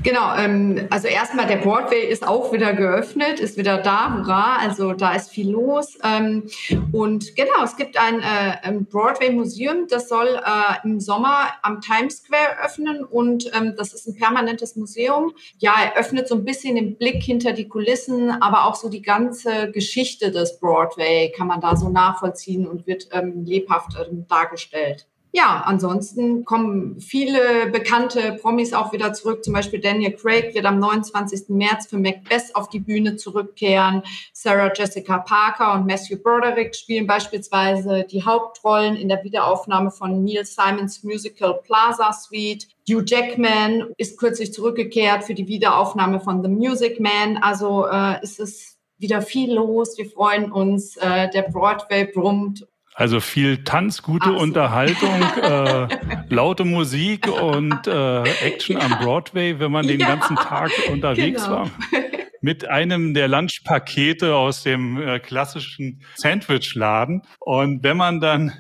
Genau, 0.04 0.36
ähm, 0.38 0.88
also 0.90 1.08
erstmal 1.08 1.48
der 1.48 1.58
Broadway 1.58 2.08
ist 2.08 2.28
auch 2.28 2.52
wieder 2.52 2.74
geöffnet, 2.74 3.40
ist 3.40 3.58
wieder 3.58 3.78
da, 3.78 4.14
hurra, 4.16 4.58
also 4.58 4.94
da 4.94 5.14
ist 5.14 5.32
viel 5.32 5.50
los. 5.50 5.98
Ähm, 6.04 6.44
und 6.92 7.36
genau, 7.36 7.64
es 7.64 7.76
gibt 7.78 7.98
ein, 7.98 8.20
äh, 8.20 8.58
ein 8.64 8.86
Broadway 8.86 9.32
Museum, 9.32 9.88
das 9.90 10.10
soll 10.10 10.28
äh, 10.28 10.88
im 10.88 11.00
Sommer 11.00 11.48
am 11.62 11.82
Times 11.82 12.18
Square 12.18 12.64
öffnen 12.64 13.04
und 13.04 13.50
ähm, 13.56 13.74
das 13.78 13.94
ist 13.94 14.08
ein 14.08 14.16
permanentes 14.16 14.76
Museum. 14.76 15.34
Ja, 15.60 15.76
er 15.84 16.00
öffnet 16.00 16.28
so 16.28 16.36
ein 16.36 16.44
bisschen 16.44 16.76
den 16.76 16.98
Blick 16.98 17.24
hinter 17.24 17.54
die 17.54 17.68
Kulissen, 17.68 18.32
aber 18.42 18.66
auch 18.66 18.76
so 18.76 18.90
die 18.90 19.02
ganze 19.02 19.71
Geschichte 19.72 20.32
des 20.32 20.60
Broadway 20.60 21.32
kann 21.36 21.48
man 21.48 21.62
da 21.62 21.76
so 21.76 21.90
nachvollziehen 21.90 22.68
und 22.68 22.88
wird 22.88 23.10
ähm, 23.12 23.46
lebhaft 23.46 23.98
ähm, 24.00 24.26
dargestellt. 24.28 25.08
ja, 25.34 25.64
ansonsten 25.66 26.44
kommen 26.44 27.00
viele 27.00 27.70
bekannte 27.72 28.34
Promis 28.42 28.74
auch 28.74 28.92
wieder 28.92 29.14
zurück. 29.14 29.46
Zum 29.46 29.54
Beispiel 29.54 29.80
Daniel 29.80 30.12
Craig 30.12 30.54
wird 30.54 30.66
am 30.66 30.80
29. 30.80 31.50
März 31.50 31.88
für 31.88 31.98
Macbeth 31.98 32.54
auf 32.54 32.68
die 32.68 32.82
Bühne 32.82 33.16
zurückkehren. 33.16 34.04
Sarah 34.34 34.74
Jessica 34.76 35.20
Parker 35.20 35.74
und 35.74 35.88
Matthew 35.88 36.18
Broderick 36.18 36.76
spielen 36.76 37.08
beispielsweise 37.08 38.06
die 38.10 38.26
Hauptrollen 38.26 38.98
in 38.98 39.08
der 39.08 39.24
Wiederaufnahme 39.24 39.92
von 39.92 40.24
Neil 40.24 40.44
Simons 40.44 41.02
Musical 41.04 41.62
Plaza 41.64 42.12
Suite. 42.12 42.68
Hugh 42.90 43.04
Jackman 43.06 43.94
ist 43.98 44.20
kürzlich 44.20 44.52
zurückgekehrt 44.52 45.24
für 45.24 45.34
die 45.34 45.48
Wiederaufnahme 45.48 46.20
von 46.20 46.44
The 46.44 46.50
Music 46.50 47.00
Man. 47.00 47.38
Also 47.38 47.88
äh, 47.88 48.22
ist 48.22 48.42
es 48.42 48.81
wieder 49.02 49.22
viel 49.22 49.54
los. 49.54 49.98
Wir 49.98 50.10
freuen 50.10 50.52
uns. 50.52 50.98
Äh, 50.98 51.30
der 51.30 51.44
Broadway 51.44 52.06
brummt 52.06 52.66
also 52.94 53.22
viel 53.22 53.64
Tanz, 53.64 54.02
gute 54.02 54.26
Absolut. 54.26 54.42
Unterhaltung, 54.42 55.22
äh, 55.42 55.88
laute 56.30 56.66
Musik 56.66 57.28
und 57.28 57.88
äh, 57.88 58.24
Action 58.46 58.78
ja. 58.78 58.86
am 58.86 59.00
Broadway, 59.00 59.60
wenn 59.60 59.72
man 59.72 59.88
den 59.88 60.00
ja. 60.00 60.08
ganzen 60.08 60.36
Tag 60.36 60.72
unterwegs 60.92 61.44
genau. 61.44 61.56
war. 61.56 61.72
Mit 62.42 62.68
einem 62.68 63.14
der 63.14 63.28
Lunchpakete 63.28 64.36
aus 64.36 64.64
dem 64.64 65.02
äh, 65.02 65.20
klassischen 65.20 66.02
Sandwichladen. 66.16 67.22
Und 67.40 67.84
wenn 67.84 67.98
man 67.98 68.20
dann 68.20 68.52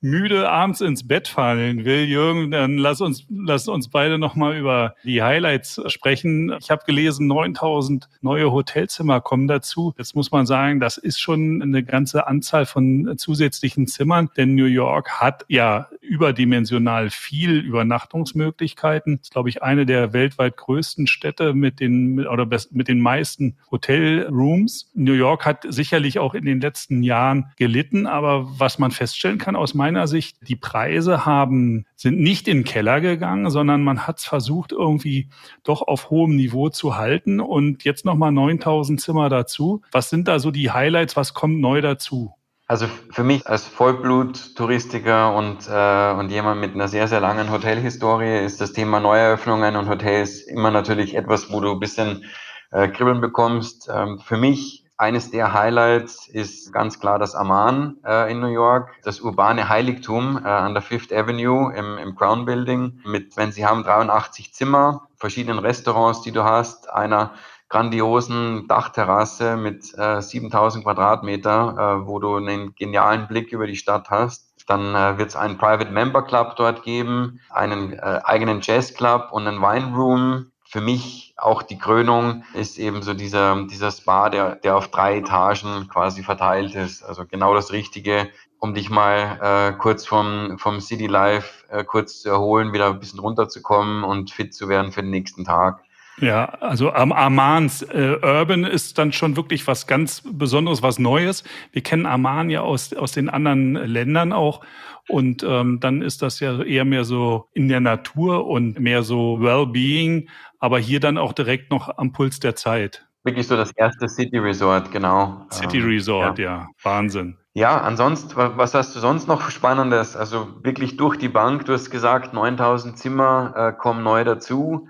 müde 0.00 0.48
abends 0.48 0.80
ins 0.80 1.06
Bett 1.06 1.28
fallen 1.28 1.84
will, 1.84 2.04
Jürgen, 2.04 2.50
dann 2.50 2.78
lass 2.78 3.00
uns, 3.00 3.26
lass 3.28 3.68
uns 3.68 3.88
beide 3.88 4.18
nochmal 4.18 4.56
über 4.56 4.94
die 5.04 5.22
Highlights 5.22 5.80
sprechen. 5.86 6.54
Ich 6.60 6.70
habe 6.70 6.84
gelesen, 6.86 7.26
9000 7.26 8.08
neue 8.20 8.50
Hotelzimmer 8.50 9.20
kommen 9.20 9.46
dazu. 9.46 9.94
Jetzt 9.98 10.14
muss 10.14 10.30
man 10.30 10.46
sagen, 10.46 10.80
das 10.80 10.96
ist 10.96 11.20
schon 11.20 11.62
eine 11.62 11.82
ganze 11.84 12.26
Anzahl 12.26 12.66
von 12.66 13.14
zusätzlichen 13.16 13.86
Zimmern, 13.86 14.30
denn 14.36 14.54
New 14.54 14.64
York 14.64 15.20
hat 15.20 15.44
ja 15.48 15.88
überdimensional 16.10 17.10
viel 17.10 17.58
Übernachtungsmöglichkeiten. 17.58 19.18
Das 19.18 19.26
ist, 19.28 19.32
glaube 19.32 19.48
ich, 19.48 19.62
eine 19.62 19.86
der 19.86 20.12
weltweit 20.12 20.56
größten 20.56 21.06
Städte 21.06 21.54
mit 21.54 21.78
den, 21.78 22.26
oder 22.26 22.48
mit 22.70 22.88
den 22.88 23.00
meisten 23.00 23.56
Hotelrooms. 23.70 24.90
New 24.94 25.12
York 25.12 25.46
hat 25.46 25.66
sicherlich 25.68 26.18
auch 26.18 26.34
in 26.34 26.44
den 26.44 26.60
letzten 26.60 27.02
Jahren 27.02 27.52
gelitten, 27.56 28.06
aber 28.06 28.58
was 28.58 28.78
man 28.78 28.90
feststellen 28.90 29.38
kann 29.38 29.54
aus 29.56 29.74
meiner 29.74 30.00
meiner 30.00 30.06
Sicht, 30.06 30.36
die 30.48 30.56
Preise 30.56 31.26
haben, 31.26 31.84
sind 31.94 32.18
nicht 32.18 32.48
in 32.48 32.58
den 32.58 32.64
Keller 32.64 33.00
gegangen, 33.00 33.50
sondern 33.50 33.82
man 33.82 34.06
hat 34.06 34.18
es 34.18 34.24
versucht, 34.24 34.72
irgendwie 34.72 35.28
doch 35.62 35.82
auf 35.82 36.10
hohem 36.10 36.36
Niveau 36.36 36.70
zu 36.70 36.96
halten. 36.96 37.40
Und 37.40 37.84
jetzt 37.84 38.04
nochmal 38.04 38.32
9000 38.32 39.00
Zimmer 39.00 39.28
dazu. 39.28 39.82
Was 39.92 40.08
sind 40.08 40.26
da 40.28 40.38
so 40.38 40.50
die 40.50 40.70
Highlights? 40.70 41.16
Was 41.16 41.34
kommt 41.34 41.60
neu 41.60 41.80
dazu? 41.80 42.32
Also 42.70 42.86
für 42.86 43.24
mich 43.24 43.48
als 43.48 43.66
Vollblut-Touristiker 43.66 45.34
und, 45.34 45.66
äh, 45.68 46.12
und 46.12 46.28
jemand 46.30 46.60
mit 46.60 46.72
einer 46.72 46.86
sehr, 46.86 47.08
sehr 47.08 47.18
langen 47.18 47.50
Hotelhistorie 47.50 48.44
ist 48.44 48.60
das 48.60 48.72
Thema 48.72 49.00
Neueröffnungen 49.00 49.74
und 49.74 49.88
Hotels 49.88 50.42
immer 50.42 50.70
natürlich 50.70 51.16
etwas, 51.16 51.50
wo 51.50 51.58
du 51.58 51.72
ein 51.72 51.80
bisschen 51.80 52.26
äh, 52.70 52.86
Kribbeln 52.86 53.20
bekommst. 53.20 53.90
Ähm, 53.92 54.20
für 54.20 54.36
mich 54.36 54.84
eines 54.96 55.32
der 55.32 55.52
Highlights 55.52 56.28
ist 56.28 56.72
ganz 56.72 57.00
klar 57.00 57.18
das 57.18 57.34
Amman 57.34 57.96
äh, 58.06 58.30
in 58.30 58.38
New 58.38 58.46
York, 58.46 58.92
das 59.02 59.20
urbane 59.20 59.68
Heiligtum 59.68 60.38
äh, 60.38 60.48
an 60.48 60.72
der 60.72 60.82
Fifth 60.84 61.12
Avenue 61.12 61.74
im, 61.74 61.98
im 61.98 62.14
Crown 62.14 62.44
Building 62.44 63.00
mit, 63.04 63.36
wenn 63.36 63.50
Sie 63.50 63.66
haben, 63.66 63.82
83 63.82 64.54
Zimmer, 64.54 65.08
verschiedenen 65.16 65.58
Restaurants, 65.58 66.22
die 66.22 66.30
du 66.30 66.44
hast, 66.44 66.88
einer 66.88 67.32
grandiosen 67.70 68.66
Dachterrasse 68.66 69.56
mit 69.56 69.96
äh, 69.96 70.20
7000 70.20 70.84
Quadratmeter, 70.84 72.02
äh, 72.02 72.06
wo 72.06 72.18
du 72.18 72.36
einen 72.36 72.74
genialen 72.74 73.28
Blick 73.28 73.52
über 73.52 73.66
die 73.66 73.76
Stadt 73.76 74.10
hast. 74.10 74.52
Dann 74.66 74.94
äh, 74.94 75.18
wird 75.18 75.30
es 75.30 75.36
einen 75.36 75.56
Private 75.56 75.90
Member 75.90 76.22
Club 76.22 76.56
dort 76.56 76.82
geben, 76.82 77.40
einen 77.48 77.94
äh, 77.94 78.20
eigenen 78.24 78.60
Jazz 78.60 78.92
Club 78.94 79.28
und 79.30 79.46
einen 79.46 79.62
Wine 79.62 79.96
Room. 79.96 80.46
Für 80.64 80.80
mich 80.80 81.34
auch 81.36 81.62
die 81.62 81.78
Krönung 81.78 82.44
ist 82.54 82.78
eben 82.78 83.02
so 83.02 83.14
dieser, 83.14 83.64
dieser 83.66 83.90
Spa, 83.90 84.30
der, 84.30 84.56
der 84.56 84.76
auf 84.76 84.88
drei 84.88 85.18
Etagen 85.18 85.88
quasi 85.88 86.22
verteilt 86.22 86.74
ist. 86.74 87.02
Also 87.02 87.24
genau 87.24 87.54
das 87.54 87.72
Richtige, 87.72 88.28
um 88.58 88.74
dich 88.74 88.90
mal 88.90 89.38
äh, 89.40 89.78
kurz 89.78 90.06
vom, 90.06 90.58
vom 90.58 90.80
City 90.80 91.06
Life 91.06 91.66
äh, 91.68 91.84
kurz 91.84 92.20
zu 92.20 92.30
erholen, 92.30 92.72
wieder 92.72 92.88
ein 92.88 93.00
bisschen 93.00 93.20
runterzukommen 93.20 94.04
und 94.04 94.30
fit 94.30 94.54
zu 94.54 94.68
werden 94.68 94.92
für 94.92 95.02
den 95.02 95.10
nächsten 95.10 95.44
Tag. 95.44 95.82
Ja, 96.20 96.44
also 96.60 96.92
am 96.92 97.12
Amans 97.12 97.82
äh, 97.82 98.16
Urban 98.22 98.64
ist 98.64 98.98
dann 98.98 99.12
schon 99.12 99.36
wirklich 99.36 99.66
was 99.66 99.86
ganz 99.86 100.22
Besonderes, 100.30 100.82
was 100.82 100.98
Neues. 100.98 101.44
Wir 101.72 101.82
kennen 101.82 102.06
Aman 102.06 102.50
ja 102.50 102.60
aus, 102.60 102.92
aus 102.92 103.12
den 103.12 103.30
anderen 103.30 103.74
Ländern 103.74 104.32
auch. 104.32 104.60
Und 105.08 105.42
ähm, 105.42 105.80
dann 105.80 106.02
ist 106.02 106.22
das 106.22 106.40
ja 106.40 106.62
eher 106.62 106.84
mehr 106.84 107.04
so 107.04 107.48
in 107.54 107.68
der 107.68 107.80
Natur 107.80 108.46
und 108.46 108.78
mehr 108.78 109.02
so 109.02 109.40
Wellbeing, 109.40 110.28
aber 110.58 110.78
hier 110.78 111.00
dann 111.00 111.18
auch 111.18 111.32
direkt 111.32 111.70
noch 111.70 111.96
am 111.96 112.12
Puls 112.12 112.38
der 112.38 112.54
Zeit. 112.54 113.06
Wirklich 113.24 113.48
so 113.48 113.56
das 113.56 113.72
erste 113.72 114.08
City 114.08 114.38
Resort, 114.38 114.92
genau. 114.92 115.46
City 115.50 115.78
ähm, 115.78 115.86
Resort, 115.86 116.38
ja. 116.38 116.44
ja. 116.44 116.68
Wahnsinn. 116.82 117.36
Ja, 117.52 117.80
ansonsten, 117.80 118.32
was 118.36 118.74
hast 118.74 118.94
du 118.94 119.00
sonst 119.00 119.26
noch 119.26 119.50
Spannendes? 119.50 120.16
Also 120.16 120.48
wirklich 120.62 120.96
durch 120.96 121.16
die 121.16 121.28
Bank, 121.28 121.64
du 121.64 121.72
hast 121.72 121.90
gesagt, 121.90 122.32
9000 122.32 122.96
Zimmer 122.96 123.52
äh, 123.56 123.72
kommen 123.72 124.04
neu 124.04 124.22
dazu. 124.22 124.88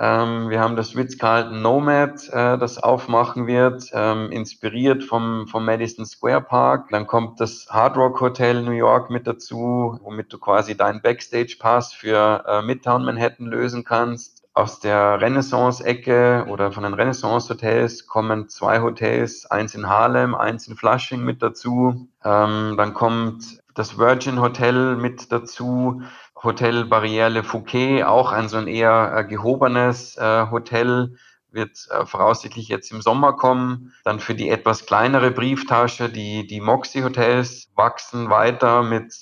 Ähm, 0.00 0.48
wir 0.48 0.60
haben 0.60 0.76
das 0.76 0.96
Ritz-Carlton 0.96 1.60
Nomad, 1.60 2.28
äh, 2.28 2.56
das 2.56 2.78
aufmachen 2.78 3.48
wird, 3.48 3.90
ähm, 3.92 4.30
inspiriert 4.30 5.02
vom, 5.02 5.48
vom 5.48 5.64
Madison 5.64 6.06
Square 6.06 6.42
Park. 6.42 6.90
Dann 6.90 7.08
kommt 7.08 7.40
das 7.40 7.66
Hard 7.68 7.96
Rock 7.96 8.20
Hotel 8.20 8.62
New 8.62 8.70
York 8.70 9.10
mit 9.10 9.26
dazu, 9.26 9.98
womit 10.02 10.32
du 10.32 10.38
quasi 10.38 10.76
deinen 10.76 11.02
Backstage-Pass 11.02 11.92
für 11.92 12.44
äh, 12.46 12.62
Midtown 12.62 13.04
Manhattan 13.04 13.46
lösen 13.46 13.82
kannst. 13.82 14.44
Aus 14.54 14.80
der 14.80 15.20
Renaissance-Ecke 15.20 16.46
oder 16.48 16.70
von 16.72 16.84
den 16.84 16.94
Renaissance-Hotels 16.94 18.06
kommen 18.06 18.48
zwei 18.48 18.80
Hotels, 18.80 19.46
eins 19.46 19.74
in 19.74 19.88
Harlem, 19.88 20.34
eins 20.34 20.68
in 20.68 20.76
Flushing 20.76 21.24
mit 21.24 21.42
dazu. 21.42 22.08
Ähm, 22.24 22.74
dann 22.76 22.94
kommt 22.94 23.60
das 23.74 23.98
Virgin 23.98 24.40
Hotel 24.40 24.96
mit 24.96 25.30
dazu. 25.30 26.02
Hotel 26.42 26.84
Barriere 26.84 27.42
Fouquet, 27.42 28.04
auch 28.04 28.32
ein 28.32 28.48
so 28.48 28.58
ein 28.58 28.68
eher 28.68 29.12
äh, 29.16 29.24
gehobenes 29.24 30.16
äh, 30.16 30.46
Hotel, 30.50 31.16
wird 31.50 31.88
äh, 31.90 32.06
voraussichtlich 32.06 32.68
jetzt 32.68 32.92
im 32.92 33.02
Sommer 33.02 33.32
kommen. 33.32 33.92
Dann 34.04 34.20
für 34.20 34.34
die 34.34 34.48
etwas 34.48 34.86
kleinere 34.86 35.30
Brieftasche, 35.30 36.08
die, 36.08 36.46
die 36.46 36.60
Moxie 36.60 37.02
Hotels 37.02 37.70
wachsen 37.74 38.30
weiter 38.30 38.82
mit 38.82 39.14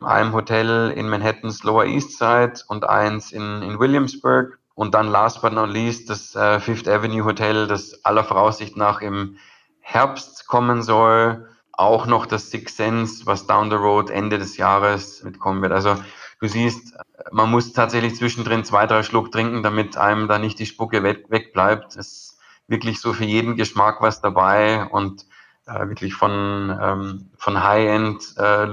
einem 0.00 0.32
Hotel 0.32 0.92
in 0.96 1.08
Manhattans 1.08 1.62
Lower 1.62 1.84
East 1.84 2.18
Side 2.18 2.54
und 2.68 2.88
eins 2.88 3.32
in, 3.32 3.62
in 3.62 3.78
Williamsburg. 3.78 4.58
Und 4.74 4.94
dann 4.94 5.08
last 5.08 5.42
but 5.42 5.52
not 5.52 5.68
least 5.68 6.08
das 6.08 6.36
Fifth 6.62 6.88
Avenue 6.88 7.24
Hotel, 7.24 7.66
das 7.66 8.04
aller 8.04 8.24
Voraussicht 8.24 8.76
nach 8.76 9.02
im 9.02 9.36
Herbst 9.80 10.46
kommen 10.48 10.82
soll. 10.82 11.46
Auch 11.72 12.06
noch 12.06 12.26
das 12.26 12.50
Six 12.50 12.76
Sense, 12.76 13.26
was 13.26 13.46
down 13.46 13.70
the 13.70 13.76
road 13.76 14.08
Ende 14.10 14.38
des 14.38 14.56
Jahres 14.56 15.22
mitkommen 15.22 15.60
wird. 15.62 15.72
Also 15.72 15.96
du 16.42 16.48
siehst, 16.48 16.94
man 17.30 17.50
muss 17.50 17.72
tatsächlich 17.72 18.16
zwischendrin 18.16 18.64
zwei, 18.64 18.86
drei 18.86 19.04
Schluck 19.04 19.30
trinken, 19.30 19.62
damit 19.62 19.96
einem 19.96 20.26
da 20.26 20.38
nicht 20.38 20.58
die 20.58 20.66
Spucke 20.66 21.02
weg, 21.04 21.26
wegbleibt. 21.28 21.96
Es 21.96 21.96
ist 21.96 22.38
wirklich 22.66 23.00
so 23.00 23.12
für 23.12 23.24
jeden 23.24 23.56
Geschmack 23.56 24.02
was 24.02 24.20
dabei 24.20 24.84
und 24.86 25.24
äh, 25.66 25.86
wirklich 25.86 26.14
von, 26.14 26.76
ähm, 26.82 27.30
von 27.36 27.62
High-End 27.62 28.34
äh, 28.36 28.66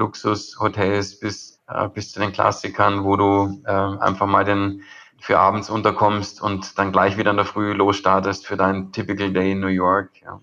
bis, 1.21 1.62
äh, 1.67 1.89
bis 1.89 2.12
zu 2.12 2.19
den 2.19 2.32
Klassikern, 2.32 3.03
wo 3.03 3.15
du 3.15 3.62
äh, 3.65 3.71
einfach 3.71 4.25
mal 4.25 4.45
den 4.45 4.82
für 5.21 5.38
abends 5.38 5.69
unterkommst 5.69 6.41
und 6.41 6.79
dann 6.79 6.91
gleich 6.91 7.17
wieder 7.17 7.29
in 7.29 7.38
der 7.38 7.45
Früh 7.45 7.73
losstartest 7.73 8.47
für 8.47 8.58
dein 8.58 8.91
Typical 8.91 9.32
Day 9.32 9.51
in 9.51 9.60
New 9.60 9.67
York. 9.67 10.10
Ja. 10.23 10.41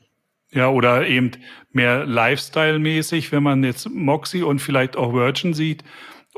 Ja, 0.52 0.68
oder 0.68 1.06
eben 1.06 1.32
mehr 1.72 2.06
Lifestyle-mäßig, 2.06 3.32
wenn 3.32 3.42
man 3.42 3.64
jetzt 3.64 3.90
Moxie 3.90 4.42
und 4.42 4.60
vielleicht 4.60 4.96
auch 4.96 5.12
Virgin 5.12 5.54
sieht, 5.54 5.82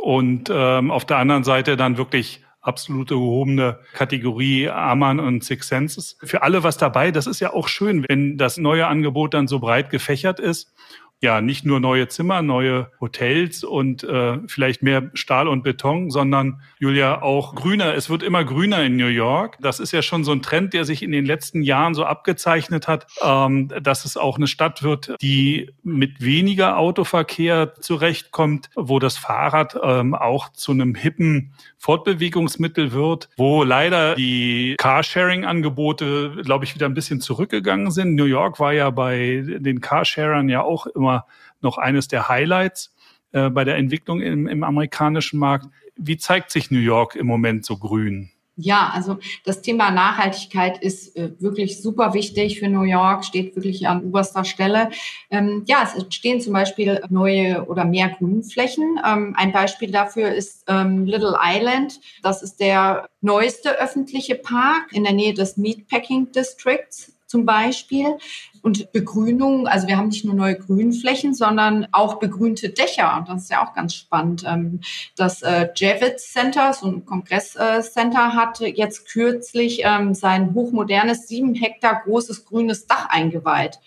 und 0.02 0.50
ähm, 0.52 0.90
auf 0.90 1.04
der 1.04 1.18
anderen 1.18 1.44
Seite 1.44 1.76
dann 1.76 1.96
wirklich 1.96 2.42
absolute 2.60 3.14
gehobene 3.14 3.78
Kategorie 3.94 4.68
Amann 4.68 5.20
und 5.20 5.44
Six 5.44 5.68
Senses. 5.68 6.18
Für 6.22 6.42
alle 6.42 6.62
was 6.62 6.76
dabei. 6.76 7.10
Das 7.10 7.26
ist 7.26 7.40
ja 7.40 7.52
auch 7.52 7.68
schön, 7.68 8.04
wenn 8.08 8.36
das 8.36 8.58
neue 8.58 8.86
Angebot 8.86 9.32
dann 9.32 9.48
so 9.48 9.58
breit 9.58 9.90
gefächert 9.90 10.40
ist 10.40 10.74
ja 11.20 11.40
nicht 11.40 11.66
nur 11.66 11.80
neue 11.80 12.06
Zimmer, 12.08 12.42
neue 12.42 12.90
Hotels 13.00 13.64
und 13.64 14.04
äh, 14.04 14.38
vielleicht 14.46 14.82
mehr 14.82 15.10
Stahl 15.14 15.48
und 15.48 15.64
Beton, 15.64 16.10
sondern 16.10 16.62
Julia 16.78 17.22
auch 17.22 17.56
grüner. 17.56 17.94
Es 17.94 18.08
wird 18.08 18.22
immer 18.22 18.44
grüner 18.44 18.82
in 18.84 18.96
New 18.96 19.06
York. 19.06 19.56
Das 19.60 19.80
ist 19.80 19.92
ja 19.92 20.02
schon 20.02 20.22
so 20.22 20.30
ein 20.30 20.42
Trend, 20.42 20.74
der 20.74 20.84
sich 20.84 21.02
in 21.02 21.10
den 21.10 21.24
letzten 21.24 21.62
Jahren 21.62 21.94
so 21.94 22.04
abgezeichnet 22.04 22.86
hat, 22.86 23.06
ähm, 23.20 23.68
dass 23.82 24.04
es 24.04 24.16
auch 24.16 24.36
eine 24.36 24.46
Stadt 24.46 24.82
wird, 24.84 25.16
die 25.20 25.72
mit 25.82 26.22
weniger 26.22 26.78
Autoverkehr 26.78 27.74
zurechtkommt, 27.80 28.70
wo 28.76 29.00
das 29.00 29.18
Fahrrad 29.18 29.76
ähm, 29.82 30.14
auch 30.14 30.52
zu 30.52 30.70
einem 30.70 30.94
hippen 30.94 31.52
Fortbewegungsmittel 31.78 32.92
wird, 32.92 33.28
wo 33.36 33.64
leider 33.64 34.14
die 34.14 34.76
Carsharing-Angebote, 34.78 36.42
glaube 36.44 36.64
ich, 36.64 36.74
wieder 36.74 36.86
ein 36.86 36.94
bisschen 36.94 37.20
zurückgegangen 37.20 37.90
sind. 37.90 38.14
New 38.14 38.24
York 38.24 38.60
war 38.60 38.72
ja 38.72 38.90
bei 38.90 39.42
den 39.44 39.80
Carsharern 39.80 40.48
ja 40.48 40.62
auch 40.62 40.86
immer 40.86 41.07
noch 41.60 41.78
eines 41.78 42.08
der 42.08 42.28
Highlights. 42.28 42.94
äh, 43.32 43.50
bei 43.50 43.64
der 43.64 43.76
Entwicklung 43.76 44.20
im, 44.20 44.46
im 44.46 44.64
amerikanischen 44.64 45.38
Markt. 45.38 45.66
Wie 45.96 46.16
zeigt 46.16 46.50
sich 46.50 46.70
New 46.70 46.78
York 46.78 47.14
im 47.16 47.26
Moment 47.26 47.64
so 47.64 47.76
grün? 47.76 48.30
Ja, 48.60 48.90
also 48.92 49.18
das 49.44 49.62
Thema 49.62 49.92
Nachhaltigkeit 49.92 50.82
ist 50.82 51.16
äh, 51.16 51.30
wirklich 51.38 51.80
super 51.80 52.12
wichtig 52.12 52.58
für 52.58 52.68
New 52.68 52.82
York, 52.82 53.24
steht 53.24 53.54
wirklich 53.54 53.86
an 53.86 54.02
oberster 54.02 54.44
Stelle. 54.44 54.90
Ähm, 55.30 55.62
ja, 55.68 55.78
es 55.84 55.94
entstehen 55.94 56.40
zum 56.40 56.54
Beispiel 56.54 57.00
neue 57.08 57.66
oder 57.66 57.84
mehr 57.84 58.08
Grünflächen. 58.08 58.98
Ähm, 59.06 59.34
ein 59.36 59.52
Beispiel 59.52 59.92
dafür 59.92 60.32
ist 60.32 60.64
ähm, 60.66 61.04
Little 61.04 61.36
Island. 61.40 62.00
Das 62.24 62.42
ist 62.42 62.58
der 62.58 63.08
neueste 63.20 63.78
öffentliche 63.78 64.34
Park 64.34 64.92
in 64.92 65.04
der 65.04 65.12
Nähe 65.12 65.34
des 65.34 65.56
Meatpacking 65.56 66.32
Districts 66.32 67.12
zum 67.28 67.44
Beispiel. 67.44 68.16
Und 68.62 68.92
Begrünung, 68.92 69.66
also 69.66 69.86
wir 69.86 69.96
haben 69.96 70.08
nicht 70.08 70.24
nur 70.24 70.34
neue 70.34 70.56
Grünflächen, 70.56 71.34
sondern 71.34 71.88
auch 71.92 72.18
begrünte 72.18 72.70
Dächer. 72.70 73.16
Und 73.18 73.28
das 73.28 73.42
ist 73.42 73.50
ja 73.50 73.66
auch 73.66 73.74
ganz 73.74 73.94
spannend. 73.94 74.44
Ähm, 74.46 74.80
das 75.16 75.42
äh, 75.42 75.68
Javits 75.74 76.32
Center, 76.32 76.72
so 76.72 76.88
ein 76.88 77.04
Kongresscenter, 77.04 78.34
hat 78.34 78.60
jetzt 78.60 79.08
kürzlich 79.08 79.82
ähm, 79.84 80.14
sein 80.14 80.54
hochmodernes, 80.54 81.28
sieben 81.28 81.54
Hektar 81.54 82.02
großes 82.04 82.44
grünes 82.44 82.86
Dach 82.86 83.08
eingeweiht. 83.08 83.78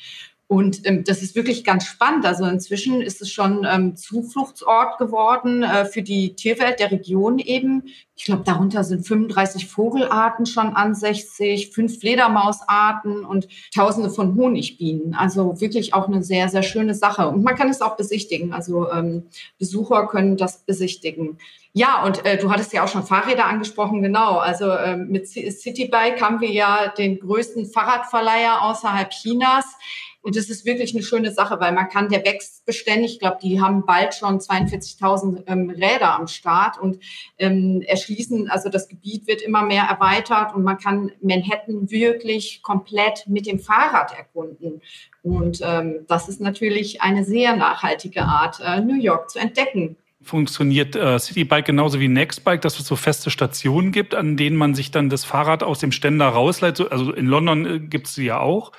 Und 0.51 0.85
ähm, 0.85 1.05
das 1.05 1.21
ist 1.21 1.33
wirklich 1.33 1.63
ganz 1.63 1.85
spannend. 1.85 2.25
Also 2.25 2.43
inzwischen 2.43 3.01
ist 3.01 3.21
es 3.21 3.31
schon 3.31 3.65
ähm, 3.65 3.95
Zufluchtsort 3.95 4.97
geworden 4.97 5.63
äh, 5.63 5.85
für 5.85 6.01
die 6.01 6.35
Tierwelt 6.35 6.81
der 6.81 6.91
Region 6.91 7.39
eben. 7.39 7.83
Ich 8.17 8.25
glaube, 8.25 8.43
darunter 8.43 8.83
sind 8.83 9.07
35 9.07 9.67
Vogelarten 9.67 10.45
schon 10.45 10.75
ansässig, 10.75 11.71
fünf 11.71 11.99
Fledermausarten 11.99 13.23
und 13.23 13.47
Tausende 13.73 14.09
von 14.09 14.35
Honigbienen. 14.35 15.13
Also 15.13 15.61
wirklich 15.61 15.93
auch 15.93 16.09
eine 16.09 16.21
sehr, 16.21 16.49
sehr 16.49 16.63
schöne 16.63 16.95
Sache. 16.95 17.29
Und 17.29 17.43
man 17.43 17.55
kann 17.55 17.69
es 17.69 17.79
auch 17.79 17.95
besichtigen. 17.95 18.51
Also 18.51 18.91
ähm, 18.91 19.27
Besucher 19.57 20.05
können 20.07 20.35
das 20.35 20.65
besichtigen. 20.65 21.37
Ja, 21.71 22.03
und 22.03 22.25
äh, 22.25 22.37
du 22.37 22.51
hattest 22.51 22.73
ja 22.73 22.83
auch 22.83 22.89
schon 22.89 23.03
Fahrräder 23.03 23.45
angesprochen, 23.45 24.01
genau. 24.01 24.39
Also 24.39 24.69
äh, 24.69 24.97
mit 24.97 25.29
Citybike 25.29 26.19
haben 26.19 26.41
wir 26.41 26.51
ja 26.51 26.89
den 26.97 27.21
größten 27.21 27.67
Fahrradverleiher 27.67 28.63
außerhalb 28.63 29.11
Chinas. 29.11 29.77
Und 30.21 30.35
das 30.35 30.49
ist 30.49 30.65
wirklich 30.65 30.93
eine 30.93 31.03
schöne 31.03 31.31
Sache, 31.31 31.59
weil 31.59 31.71
man 31.71 31.89
kann, 31.89 32.09
der 32.09 32.23
wächst 32.23 32.65
beständig. 32.65 33.13
Ich 33.13 33.19
glaube, 33.19 33.39
die 33.41 33.59
haben 33.59 33.85
bald 33.85 34.13
schon 34.13 34.39
42.000 34.39 35.43
ähm, 35.47 35.69
Räder 35.71 36.13
am 36.15 36.27
Start 36.27 36.79
und 36.79 36.99
ähm, 37.39 37.81
erschließen, 37.81 38.49
also 38.49 38.69
das 38.69 38.87
Gebiet 38.87 39.27
wird 39.27 39.41
immer 39.41 39.63
mehr 39.63 39.83
erweitert 39.83 40.53
und 40.53 40.63
man 40.63 40.77
kann 40.77 41.11
Manhattan 41.21 41.89
wirklich 41.89 42.61
komplett 42.61 43.25
mit 43.27 43.47
dem 43.47 43.59
Fahrrad 43.59 44.15
erkunden. 44.15 44.81
Und 45.23 45.61
ähm, 45.63 46.05
das 46.07 46.29
ist 46.29 46.39
natürlich 46.39 47.01
eine 47.01 47.23
sehr 47.23 47.55
nachhaltige 47.55 48.23
Art, 48.23 48.59
äh, 48.63 48.79
New 48.79 48.99
York 48.99 49.29
zu 49.29 49.39
entdecken 49.39 49.97
funktioniert 50.23 50.95
äh, 50.95 51.17
Citybike 51.17 51.63
genauso 51.63 51.99
wie 51.99 52.07
Nextbike, 52.07 52.61
dass 52.61 52.79
es 52.79 52.85
so 52.85 52.95
feste 52.95 53.31
Stationen 53.31 53.91
gibt, 53.91 54.13
an 54.13 54.37
denen 54.37 54.55
man 54.55 54.75
sich 54.75 54.91
dann 54.91 55.09
das 55.09 55.25
Fahrrad 55.25 55.63
aus 55.63 55.79
dem 55.79 55.91
Ständer 55.91 56.27
rausleitet. 56.27 56.91
Also 56.91 57.11
in 57.11 57.25
London 57.25 57.65
äh, 57.65 57.79
gibt 57.79 58.07
es 58.07 58.15
sie 58.15 58.25
ja 58.25 58.39
auch. 58.39 58.71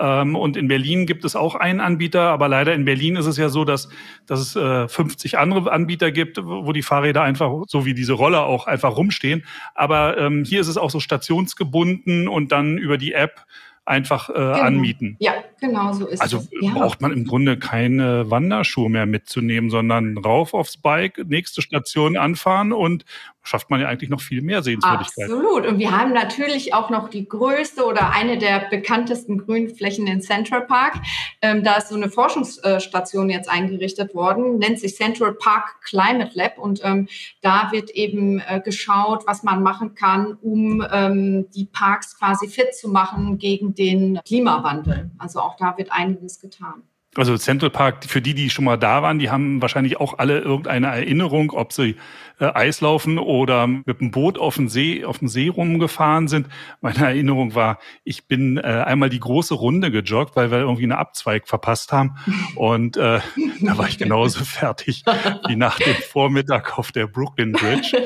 Ähm, 0.00 0.36
und 0.36 0.56
in 0.56 0.68
Berlin 0.68 1.06
gibt 1.06 1.24
es 1.24 1.36
auch 1.36 1.54
einen 1.54 1.80
Anbieter, 1.80 2.30
aber 2.30 2.48
leider 2.48 2.74
in 2.74 2.84
Berlin 2.84 3.16
ist 3.16 3.26
es 3.26 3.36
ja 3.36 3.48
so, 3.48 3.64
dass, 3.64 3.88
dass 4.26 4.40
es 4.40 4.56
äh, 4.56 4.88
50 4.88 5.38
andere 5.38 5.72
Anbieter 5.72 6.10
gibt, 6.12 6.38
wo 6.42 6.72
die 6.72 6.82
Fahrräder 6.82 7.22
einfach, 7.22 7.52
so 7.68 7.84
wie 7.84 7.94
diese 7.94 8.14
Roller 8.14 8.44
auch 8.44 8.66
einfach 8.66 8.96
rumstehen. 8.96 9.44
Aber 9.74 10.18
ähm, 10.18 10.44
hier 10.44 10.60
ist 10.60 10.68
es 10.68 10.76
auch 10.76 10.90
so 10.90 11.00
stationsgebunden 11.00 12.28
und 12.28 12.52
dann 12.52 12.78
über 12.78 12.98
die 12.98 13.12
App 13.12 13.44
einfach 13.86 14.30
äh, 14.30 14.32
genau. 14.32 14.52
anmieten. 14.54 15.16
Ja, 15.18 15.34
genau 15.60 15.92
so 15.92 16.06
ist 16.06 16.20
also 16.20 16.38
es. 16.38 16.48
Also 16.62 16.74
braucht 16.74 17.00
man 17.00 17.12
im 17.12 17.26
Grunde 17.26 17.58
keine 17.58 18.30
Wanderschuhe 18.30 18.88
mehr 18.88 19.06
mitzunehmen, 19.06 19.70
sondern 19.70 20.16
rauf 20.18 20.54
aufs 20.54 20.76
Bike, 20.76 21.22
nächste 21.26 21.60
Station 21.60 22.16
anfahren 22.16 22.72
und 22.72 23.04
schafft 23.44 23.70
man 23.70 23.80
ja 23.80 23.88
eigentlich 23.88 24.10
noch 24.10 24.20
viel 24.20 24.42
mehr 24.42 24.62
Sehenswürdigkeit. 24.62 25.30
Absolut. 25.30 25.66
Und 25.66 25.78
wir 25.78 25.96
haben 25.96 26.12
natürlich 26.12 26.72
auch 26.74 26.90
noch 26.90 27.08
die 27.08 27.28
größte 27.28 27.84
oder 27.84 28.10
eine 28.10 28.38
der 28.38 28.66
bekanntesten 28.70 29.38
Grünflächen 29.38 30.06
in 30.06 30.22
Central 30.22 30.62
Park. 30.62 30.94
Ähm, 31.42 31.62
da 31.62 31.76
ist 31.76 31.88
so 31.88 31.94
eine 31.94 32.08
Forschungsstation 32.08 33.28
jetzt 33.28 33.48
eingerichtet 33.48 34.14
worden, 34.14 34.58
nennt 34.58 34.80
sich 34.80 34.96
Central 34.96 35.34
Park 35.34 35.82
Climate 35.82 36.30
Lab. 36.34 36.58
Und 36.58 36.80
ähm, 36.82 37.06
da 37.42 37.68
wird 37.70 37.90
eben 37.90 38.40
äh, 38.40 38.60
geschaut, 38.64 39.26
was 39.26 39.42
man 39.42 39.62
machen 39.62 39.94
kann, 39.94 40.38
um 40.40 40.84
ähm, 40.90 41.46
die 41.54 41.66
Parks 41.66 42.18
quasi 42.18 42.48
fit 42.48 42.74
zu 42.74 42.88
machen 42.88 43.38
gegen 43.38 43.74
den 43.74 44.20
Klimawandel. 44.24 45.10
Also 45.18 45.40
auch 45.40 45.56
da 45.56 45.76
wird 45.76 45.92
einiges 45.92 46.40
getan. 46.40 46.82
Also 47.16 47.36
Central 47.36 47.70
Park, 47.70 48.04
für 48.06 48.20
die, 48.20 48.34
die 48.34 48.50
schon 48.50 48.64
mal 48.64 48.76
da 48.76 49.02
waren, 49.02 49.18
die 49.18 49.30
haben 49.30 49.62
wahrscheinlich 49.62 50.00
auch 50.00 50.18
alle 50.18 50.40
irgendeine 50.40 50.88
Erinnerung, 50.88 51.52
ob 51.52 51.72
sie 51.72 51.96
äh, 52.40 52.46
Eislaufen 52.46 53.18
oder 53.18 53.66
mit 53.66 54.00
dem 54.00 54.10
Boot 54.10 54.38
auf 54.38 54.56
dem 54.56 54.68
See, 54.68 55.04
auf 55.04 55.18
dem 55.18 55.28
See 55.28 55.48
rumgefahren 55.48 56.28
sind. 56.28 56.48
Meine 56.80 56.98
Erinnerung 57.06 57.54
war, 57.54 57.78
ich 58.02 58.26
bin 58.26 58.56
äh, 58.56 58.62
einmal 58.62 59.10
die 59.10 59.20
große 59.20 59.54
Runde 59.54 59.90
gejoggt, 59.90 60.34
weil 60.34 60.50
wir 60.50 60.58
irgendwie 60.58 60.84
eine 60.84 60.98
Abzweig 60.98 61.46
verpasst 61.46 61.92
haben. 61.92 62.16
Und 62.56 62.96
äh, 62.96 63.20
da 63.60 63.78
war 63.78 63.88
ich 63.88 63.98
genauso 63.98 64.44
fertig 64.44 65.04
wie 65.46 65.56
nach 65.56 65.78
dem 65.78 65.94
Vormittag 65.94 66.78
auf 66.78 66.90
der 66.90 67.06
Brooklyn 67.06 67.52
Bridge. 67.52 67.96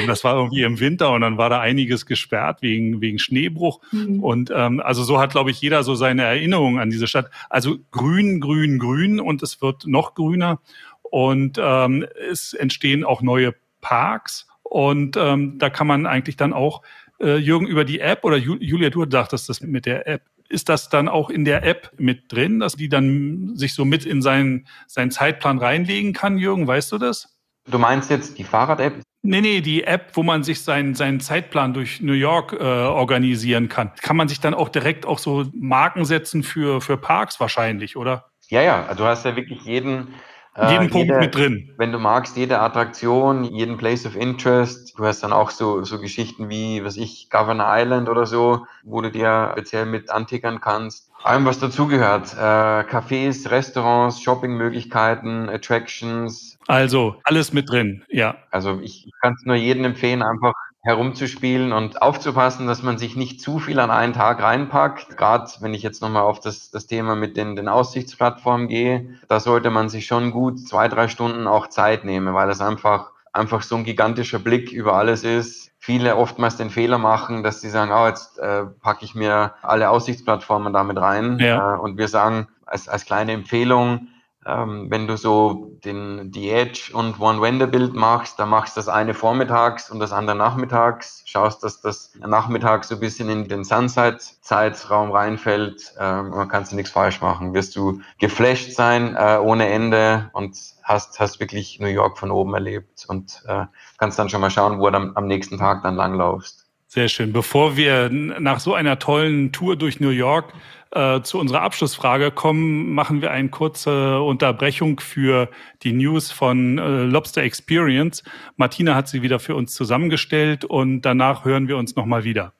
Und 0.00 0.06
das 0.06 0.24
war 0.24 0.36
irgendwie 0.36 0.62
im 0.62 0.80
Winter 0.80 1.10
und 1.12 1.20
dann 1.20 1.36
war 1.36 1.50
da 1.50 1.60
einiges 1.60 2.06
gesperrt 2.06 2.62
wegen, 2.62 3.00
wegen 3.00 3.18
Schneebruch. 3.18 3.80
Mhm. 3.92 4.22
Und 4.22 4.52
ähm, 4.54 4.80
also 4.80 5.04
so 5.04 5.20
hat, 5.20 5.32
glaube 5.32 5.50
ich, 5.50 5.60
jeder 5.60 5.82
so 5.82 5.94
seine 5.94 6.22
Erinnerung 6.22 6.78
an 6.78 6.90
diese 6.90 7.06
Stadt. 7.06 7.30
Also 7.50 7.76
grün, 7.90 8.40
grün, 8.40 8.53
grün 8.78 9.20
und 9.20 9.42
es 9.42 9.60
wird 9.62 9.86
noch 9.86 10.14
grüner. 10.14 10.60
Und 11.02 11.58
ähm, 11.60 12.06
es 12.30 12.54
entstehen 12.54 13.04
auch 13.04 13.22
neue 13.22 13.54
Parks. 13.80 14.48
Und 14.62 15.16
ähm, 15.16 15.58
da 15.58 15.70
kann 15.70 15.86
man 15.86 16.06
eigentlich 16.06 16.36
dann 16.36 16.52
auch, 16.52 16.82
äh, 17.20 17.36
Jürgen, 17.36 17.66
über 17.66 17.84
die 17.84 18.00
App 18.00 18.24
oder 18.24 18.36
Julia, 18.36 18.90
du 18.90 19.04
sagtest 19.08 19.48
das 19.48 19.60
mit 19.60 19.86
der 19.86 20.08
App. 20.08 20.22
Ist 20.48 20.68
das 20.68 20.88
dann 20.88 21.08
auch 21.08 21.30
in 21.30 21.44
der 21.44 21.64
App 21.64 21.92
mit 21.96 22.32
drin, 22.32 22.60
dass 22.60 22.76
die 22.76 22.88
dann 22.88 23.56
sich 23.56 23.74
so 23.74 23.84
mit 23.84 24.04
in 24.04 24.22
seinen, 24.22 24.66
seinen 24.86 25.10
Zeitplan 25.10 25.58
reinlegen 25.58 26.12
kann, 26.12 26.38
Jürgen? 26.38 26.66
Weißt 26.66 26.92
du 26.92 26.98
das? 26.98 27.38
Du 27.70 27.78
meinst 27.78 28.10
jetzt 28.10 28.36
die 28.38 28.44
Fahrrad-App? 28.44 29.00
Nee, 29.22 29.40
nee, 29.40 29.60
die 29.62 29.84
App, 29.84 30.10
wo 30.14 30.22
man 30.22 30.42
sich 30.42 30.60
seinen, 30.62 30.94
seinen 30.94 31.18
Zeitplan 31.18 31.72
durch 31.72 32.02
New 32.02 32.12
York 32.12 32.52
äh, 32.52 32.56
organisieren 32.62 33.70
kann. 33.70 33.90
Kann 34.02 34.18
man 34.18 34.28
sich 34.28 34.38
dann 34.38 34.52
auch 34.52 34.68
direkt 34.68 35.06
auch 35.06 35.18
so 35.18 35.46
Marken 35.54 36.04
setzen 36.04 36.42
für, 36.42 36.82
für 36.82 36.98
Parks 36.98 37.40
wahrscheinlich, 37.40 37.96
oder? 37.96 38.30
Ja, 38.50 38.62
ja, 38.62 38.86
also 38.86 39.04
du 39.04 39.08
hast 39.08 39.24
ja 39.24 39.36
wirklich 39.36 39.62
jeden, 39.64 40.14
jeden 40.56 40.86
äh, 40.86 40.88
Punkt 40.88 41.08
jede, 41.08 41.18
mit 41.18 41.34
drin. 41.34 41.74
Wenn 41.76 41.92
du 41.92 41.98
magst, 41.98 42.36
jede 42.36 42.60
Attraktion, 42.60 43.44
jeden 43.44 43.76
Place 43.76 44.06
of 44.06 44.16
Interest. 44.16 44.96
Du 44.96 45.04
hast 45.04 45.22
dann 45.22 45.32
auch 45.32 45.50
so, 45.50 45.82
so 45.82 46.00
Geschichten 46.00 46.48
wie, 46.48 46.84
was 46.84 46.96
ich, 46.96 47.28
Governor 47.30 47.66
Island 47.68 48.08
oder 48.08 48.26
so, 48.26 48.66
wo 48.84 49.00
du 49.00 49.10
dir 49.10 49.50
speziell 49.52 49.86
mit 49.86 50.10
antickern 50.10 50.60
kannst. 50.60 51.10
Allem, 51.24 51.46
was 51.46 51.58
dazugehört. 51.58 52.34
Äh, 52.34 52.84
Cafés, 52.84 53.50
Restaurants, 53.50 54.20
Shoppingmöglichkeiten, 54.20 55.48
Attractions. 55.48 56.58
Also 56.66 57.16
alles 57.24 57.52
mit 57.52 57.70
drin, 57.70 58.04
ja. 58.08 58.36
Also 58.50 58.78
ich, 58.82 59.06
ich 59.06 59.12
kann 59.22 59.34
es 59.34 59.44
nur 59.44 59.56
jedem 59.56 59.84
empfehlen, 59.84 60.22
einfach 60.22 60.52
herumzuspielen 60.84 61.72
und 61.72 62.02
aufzupassen, 62.02 62.66
dass 62.66 62.82
man 62.82 62.98
sich 62.98 63.16
nicht 63.16 63.40
zu 63.40 63.58
viel 63.58 63.80
an 63.80 63.90
einen 63.90 64.12
Tag 64.12 64.42
reinpackt. 64.42 65.16
Gerade 65.16 65.50
wenn 65.60 65.72
ich 65.72 65.82
jetzt 65.82 66.02
nochmal 66.02 66.24
auf 66.24 66.40
das, 66.40 66.70
das 66.70 66.86
Thema 66.86 67.16
mit 67.16 67.38
den, 67.38 67.56
den 67.56 67.68
Aussichtsplattformen 67.68 68.68
gehe, 68.68 69.08
da 69.28 69.40
sollte 69.40 69.70
man 69.70 69.88
sich 69.88 70.04
schon 70.04 70.30
gut 70.30 70.60
zwei, 70.60 70.88
drei 70.88 71.08
Stunden 71.08 71.46
auch 71.46 71.68
Zeit 71.68 72.04
nehmen, 72.04 72.34
weil 72.34 72.50
es 72.50 72.60
einfach, 72.60 73.12
einfach 73.32 73.62
so 73.62 73.76
ein 73.76 73.84
gigantischer 73.84 74.38
Blick 74.38 74.72
über 74.72 74.92
alles 74.94 75.24
ist. 75.24 75.70
Viele 75.78 76.16
oftmals 76.16 76.58
den 76.58 76.68
Fehler 76.68 76.98
machen, 76.98 77.42
dass 77.42 77.62
sie 77.62 77.70
sagen, 77.70 77.90
oh, 77.90 78.06
jetzt 78.06 78.38
äh, 78.38 78.64
packe 78.82 79.06
ich 79.06 79.14
mir 79.14 79.54
alle 79.62 79.88
Aussichtsplattformen 79.88 80.74
damit 80.74 80.98
rein. 80.98 81.38
Ja. 81.38 81.76
Äh, 81.76 81.78
und 81.78 81.96
wir 81.96 82.08
sagen 82.08 82.48
als, 82.66 82.88
als 82.88 83.06
kleine 83.06 83.32
Empfehlung, 83.32 84.08
ähm, 84.46 84.90
wenn 84.90 85.06
du 85.06 85.16
so 85.16 85.70
den, 85.84 86.30
die 86.30 86.50
Edge 86.50 86.90
und 86.92 87.20
One 87.20 87.40
Vanderbilt 87.40 87.94
machst, 87.94 88.38
dann 88.38 88.48
machst 88.48 88.76
du 88.76 88.80
das 88.80 88.88
eine 88.88 89.14
vormittags 89.14 89.90
und 89.90 90.00
das 90.00 90.12
andere 90.12 90.36
nachmittags, 90.36 91.22
schaust, 91.24 91.62
dass 91.62 91.80
das 91.80 92.12
nachmittags 92.18 92.88
so 92.88 92.94
ein 92.96 93.00
bisschen 93.00 93.28
in 93.28 93.48
den 93.48 93.64
Sunset-Zeitraum 93.64 95.12
reinfällt, 95.12 95.94
ähm, 95.98 96.30
man 96.30 96.48
kannst 96.48 96.72
du 96.72 96.76
nichts 96.76 96.92
falsch 96.92 97.20
machen. 97.20 97.54
Wirst 97.54 97.76
du 97.76 98.00
geflasht 98.18 98.72
sein 98.72 99.16
äh, 99.16 99.38
ohne 99.42 99.68
Ende 99.68 100.30
und 100.32 100.56
hast, 100.82 101.18
hast 101.18 101.40
wirklich 101.40 101.80
New 101.80 101.86
York 101.86 102.18
von 102.18 102.30
oben 102.30 102.54
erlebt 102.54 103.06
und 103.08 103.42
äh, 103.46 103.66
kannst 103.98 104.18
dann 104.18 104.28
schon 104.28 104.40
mal 104.40 104.50
schauen, 104.50 104.78
wo 104.78 104.90
du 104.90 104.96
am, 104.96 105.12
am 105.16 105.26
nächsten 105.26 105.58
Tag 105.58 105.82
dann 105.82 105.96
langlaufst. 105.96 106.63
Sehr 106.94 107.08
schön. 107.08 107.32
Bevor 107.32 107.76
wir 107.76 108.08
nach 108.08 108.60
so 108.60 108.72
einer 108.72 109.00
tollen 109.00 109.50
Tour 109.50 109.74
durch 109.74 109.98
New 109.98 110.10
York 110.10 110.52
äh, 110.92 111.22
zu 111.22 111.40
unserer 111.40 111.62
Abschlussfrage 111.62 112.30
kommen, 112.30 112.94
machen 112.94 113.20
wir 113.20 113.32
eine 113.32 113.48
kurze 113.48 114.20
Unterbrechung 114.20 115.00
für 115.00 115.48
die 115.82 115.92
News 115.92 116.30
von 116.30 116.78
äh, 116.78 117.02
Lobster 117.02 117.42
Experience. 117.42 118.22
Martina 118.54 118.94
hat 118.94 119.08
sie 119.08 119.22
wieder 119.22 119.40
für 119.40 119.56
uns 119.56 119.74
zusammengestellt 119.74 120.64
und 120.64 121.00
danach 121.00 121.44
hören 121.44 121.66
wir 121.66 121.78
uns 121.78 121.96
nochmal 121.96 122.22
wieder. 122.22 122.52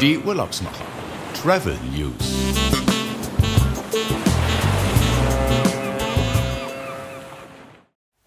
Die 0.00 0.18
Urlaubsmacher. 0.18 0.84
Travel 1.32 1.78
News. 1.96 2.51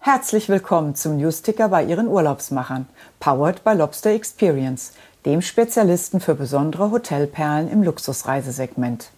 Herzlich 0.06 0.48
willkommen 0.48 0.94
zum 0.94 1.16
Newsticker 1.16 1.68
bei 1.68 1.82
Ihren 1.82 2.06
Urlaubsmachern, 2.06 2.86
powered 3.18 3.64
by 3.64 3.72
Lobster 3.72 4.10
Experience, 4.10 4.92
dem 5.24 5.42
Spezialisten 5.42 6.20
für 6.20 6.36
besondere 6.36 6.92
Hotelperlen 6.92 7.68
im 7.68 7.82
Luxusreisesegment. 7.82 9.10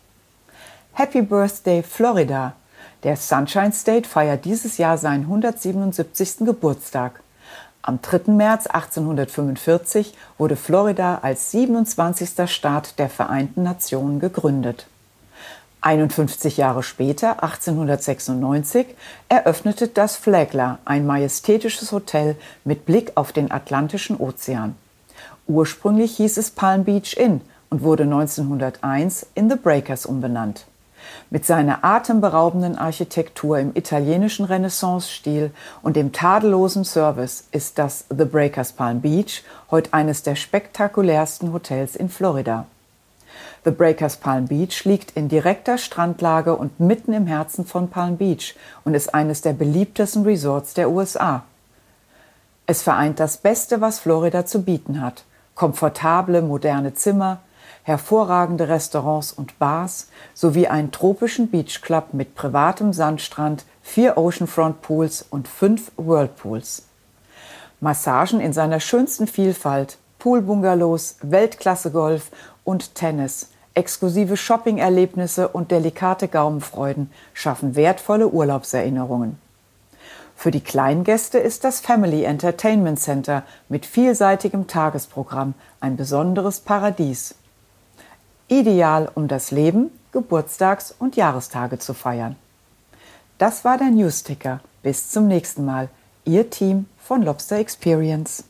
Happy 0.95 1.21
Birthday 1.21 1.83
Florida! 1.83 2.55
Der 3.03 3.17
Sunshine 3.17 3.75
State 3.75 4.09
feiert 4.09 4.47
dieses 4.47 4.79
Jahr 4.79 4.97
seinen 4.97 5.25
177. 5.25 6.47
Geburtstag. 6.47 7.21
Am 7.83 8.01
3. 8.01 8.33
März 8.33 8.67
1845 8.67 10.15
wurde 10.39 10.57
Florida 10.57 11.19
als 11.21 11.51
27. 11.51 12.51
Staat 12.51 12.99
der 12.99 13.11
Vereinten 13.11 13.63
Nationen 13.63 14.21
gegründet. 14.21 14.87
51 15.81 16.57
Jahre 16.57 16.83
später, 16.83 17.43
1896, 17.43 18.87
eröffnete 19.29 19.89
das 19.89 20.17
Flagler, 20.17 20.79
ein 20.85 21.07
majestätisches 21.07 21.93
Hotel 21.93 22.37
mit 22.65 22.85
Blick 22.85 23.13
auf 23.15 23.33
den 23.33 23.51
Atlantischen 23.51 24.17
Ozean. 24.19 24.75
Ursprünglich 25.47 26.17
hieß 26.17 26.37
es 26.37 26.51
Palm 26.51 26.85
Beach 26.85 27.17
Inn 27.17 27.41
und 27.71 27.83
wurde 27.83 28.03
1901 28.03 29.27
in 29.35 29.49
The 29.49 29.57
Breakers 29.57 30.05
umbenannt. 30.05 30.67
Mit 31.31 31.47
seiner 31.47 31.85
atemberaubenden 31.85 32.77
Architektur 32.77 33.59
im 33.59 33.73
italienischen 33.75 34.45
Renaissance-Stil 34.45 35.53
und 35.83 35.97
dem 35.97 36.13
tadellosen 36.13 36.85
Service 36.85 37.45
ist 37.53 37.79
das 37.79 38.05
The 38.11 38.25
Breakers 38.25 38.73
Palm 38.73 39.01
Beach 39.01 39.43
heute 39.71 39.93
eines 39.93 40.23
der 40.23 40.35
spektakulärsten 40.35 41.53
Hotels 41.53 41.97
in 41.97 42.09
Florida. 42.09 42.67
The 43.69 43.75
Breakers 43.75 44.17
Palm 44.17 44.47
Beach 44.47 44.87
liegt 44.87 45.11
in 45.11 45.29
direkter 45.29 45.77
Strandlage 45.77 46.57
und 46.57 46.81
mitten 46.81 47.13
im 47.13 47.27
Herzen 47.27 47.67
von 47.67 47.91
Palm 47.91 48.17
Beach 48.17 48.57
und 48.87 48.95
ist 48.95 49.13
eines 49.13 49.43
der 49.43 49.53
beliebtesten 49.53 50.23
Resorts 50.23 50.73
der 50.73 50.89
USA. 50.91 51.43
Es 52.65 52.81
vereint 52.81 53.21
das 53.21 53.37
Beste, 53.37 53.83
was 53.83 53.99
Florida 53.99 54.47
zu 54.47 54.63
bieten 54.63 55.03
hat. 55.03 55.25
Komfortable, 55.55 56.41
moderne 56.41 56.95
Zimmer, 56.95 57.41
hervorragende 57.83 58.71
Restaurants 58.71 59.35
und 59.35 59.59
Bars 59.59 60.09
sowie 60.33 60.69
einen 60.69 60.91
tropischen 60.91 61.51
Beachclub 61.51 62.15
mit 62.15 62.35
privatem 62.35 62.95
Sandstrand, 62.95 63.67
vier 63.83 64.17
Oceanfront 64.17 64.81
Pools 64.81 65.27
und 65.29 65.47
fünf 65.47 65.93
Whirlpools. 65.99 66.85
Massagen 67.81 68.41
in 68.41 68.55
seiner 68.55 68.81
schönsten 68.81 69.27
Vielfalt, 69.27 69.99
Poolbungalows, 70.21 71.17
Weltklasse-Golf 71.21 72.31
und 72.65 72.95
Tennis, 72.95 73.51
exklusive 73.79 74.37
Shopping-Erlebnisse 74.37 75.49
und 75.49 75.71
delikate 75.71 76.29
Gaumenfreuden 76.29 77.11
schaffen 77.33 77.77
wertvolle 77.77 78.29
Urlaubserinnerungen. 78.29 79.39
Für 80.37 80.51
die 80.51 80.61
Kleingäste 80.61 81.39
ist 81.39 81.65
das 81.65 81.81
Family 81.81 82.25
Entertainment 82.25 83.01
Center 83.01 83.45
mit 83.69 83.87
vielseitigem 83.87 84.67
Tagesprogramm 84.67 85.55
ein 85.81 85.97
besonderes 85.97 86.61
Paradies. 86.61 87.37
Ideal, 88.49 89.11
um 89.15 89.29
das 89.29 89.53
Leben, 89.53 89.91
Geburtstags- 90.13 90.95
und 90.99 91.17
Jahrestage 91.17 91.79
zu 91.79 91.95
feiern. 91.95 92.37
Das 93.39 93.65
war 93.65 93.79
der 93.79 93.91
Newsticker. 93.91 94.61
Bis 94.83 95.11
zum 95.11 95.29
nächsten 95.29 95.65
Mal. 95.65 95.89
Ihr 96.25 96.51
Team 96.51 96.87
von 96.99 97.23
Lobster 97.23 97.59
Experience. 97.59 98.45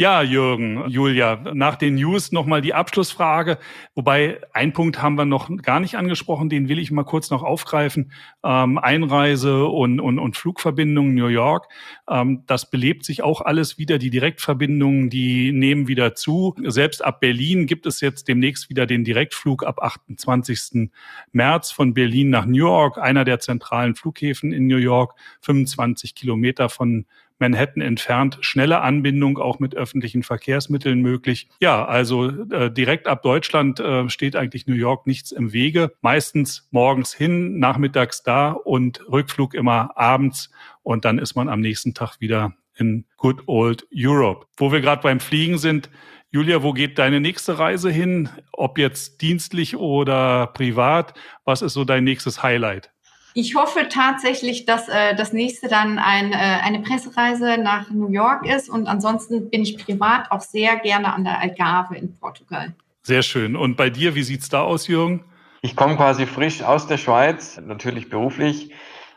Ja, 0.00 0.22
Jürgen, 0.22 0.88
Julia, 0.88 1.40
nach 1.54 1.74
den 1.74 1.96
News 1.96 2.30
nochmal 2.30 2.60
die 2.60 2.72
Abschlussfrage. 2.72 3.58
Wobei 3.96 4.40
ein 4.52 4.72
Punkt 4.72 5.02
haben 5.02 5.16
wir 5.16 5.24
noch 5.24 5.50
gar 5.60 5.80
nicht 5.80 5.96
angesprochen, 5.96 6.48
den 6.48 6.68
will 6.68 6.78
ich 6.78 6.92
mal 6.92 7.02
kurz 7.02 7.30
noch 7.30 7.42
aufgreifen. 7.42 8.12
Ähm, 8.44 8.78
Einreise 8.78 9.64
und, 9.64 9.98
und, 9.98 10.20
und 10.20 10.36
Flugverbindungen 10.36 11.16
New 11.16 11.26
York. 11.26 11.66
Ähm, 12.08 12.44
das 12.46 12.70
belebt 12.70 13.04
sich 13.04 13.24
auch 13.24 13.40
alles 13.40 13.76
wieder. 13.76 13.98
Die 13.98 14.10
Direktverbindungen, 14.10 15.10
die 15.10 15.50
nehmen 15.50 15.88
wieder 15.88 16.14
zu. 16.14 16.54
Selbst 16.62 17.04
ab 17.04 17.18
Berlin 17.18 17.66
gibt 17.66 17.84
es 17.84 18.00
jetzt 18.00 18.28
demnächst 18.28 18.70
wieder 18.70 18.86
den 18.86 19.02
Direktflug 19.02 19.66
ab 19.66 19.82
28. 19.82 20.90
März 21.32 21.72
von 21.72 21.92
Berlin 21.92 22.30
nach 22.30 22.46
New 22.46 22.54
York, 22.54 22.98
einer 22.98 23.24
der 23.24 23.40
zentralen 23.40 23.96
Flughäfen 23.96 24.52
in 24.52 24.68
New 24.68 24.76
York, 24.76 25.14
25 25.40 26.14
Kilometer 26.14 26.68
von 26.68 27.04
Manhattan 27.38 27.82
entfernt, 27.82 28.38
schnelle 28.40 28.80
Anbindung 28.80 29.38
auch 29.38 29.58
mit 29.58 29.74
öffentlichen 29.74 30.22
Verkehrsmitteln 30.22 31.00
möglich. 31.00 31.48
Ja, 31.60 31.84
also 31.84 32.28
äh, 32.50 32.70
direkt 32.70 33.06
ab 33.06 33.22
Deutschland 33.22 33.80
äh, 33.80 34.08
steht 34.08 34.36
eigentlich 34.36 34.66
New 34.66 34.74
York 34.74 35.06
nichts 35.06 35.32
im 35.32 35.52
Wege. 35.52 35.92
Meistens 36.00 36.68
morgens 36.70 37.14
hin, 37.14 37.58
nachmittags 37.58 38.22
da 38.22 38.50
und 38.50 39.00
Rückflug 39.10 39.54
immer 39.54 39.96
abends 39.96 40.50
und 40.82 41.04
dann 41.04 41.18
ist 41.18 41.34
man 41.34 41.48
am 41.48 41.60
nächsten 41.60 41.94
Tag 41.94 42.20
wieder 42.20 42.54
in 42.76 43.04
Good 43.16 43.42
Old 43.46 43.86
Europe. 43.94 44.46
Wo 44.56 44.72
wir 44.72 44.80
gerade 44.80 45.02
beim 45.02 45.20
Fliegen 45.20 45.58
sind, 45.58 45.90
Julia, 46.30 46.62
wo 46.62 46.74
geht 46.74 46.98
deine 46.98 47.20
nächste 47.20 47.58
Reise 47.58 47.90
hin? 47.90 48.28
Ob 48.52 48.76
jetzt 48.76 49.22
dienstlich 49.22 49.76
oder 49.76 50.48
privat? 50.48 51.14
Was 51.44 51.62
ist 51.62 51.72
so 51.72 51.84
dein 51.84 52.04
nächstes 52.04 52.42
Highlight? 52.42 52.90
Ich 53.34 53.54
hoffe 53.54 53.88
tatsächlich, 53.88 54.64
dass 54.64 54.88
äh, 54.88 55.14
das 55.14 55.32
nächste 55.32 55.68
dann 55.68 55.98
ein, 55.98 56.32
äh, 56.32 56.36
eine 56.36 56.80
Pressereise 56.80 57.58
nach 57.58 57.90
New 57.90 58.08
York 58.08 58.46
ist. 58.46 58.68
Und 58.68 58.86
ansonsten 58.88 59.50
bin 59.50 59.62
ich 59.62 59.78
privat 59.78 60.30
auch 60.30 60.40
sehr 60.40 60.76
gerne 60.76 61.12
an 61.12 61.24
der 61.24 61.40
Algarve 61.40 61.96
in 61.96 62.14
Portugal. 62.14 62.74
Sehr 63.02 63.22
schön. 63.22 63.56
Und 63.56 63.76
bei 63.76 63.90
dir, 63.90 64.14
wie 64.14 64.22
sieht 64.22 64.42
es 64.42 64.48
da 64.48 64.62
aus, 64.62 64.86
Jürgen? 64.86 65.24
Ich 65.60 65.76
komme 65.76 65.96
quasi 65.96 66.26
frisch 66.26 66.62
aus 66.62 66.86
der 66.86 66.98
Schweiz, 66.98 67.60
natürlich 67.64 68.08
beruflich. 68.08 68.72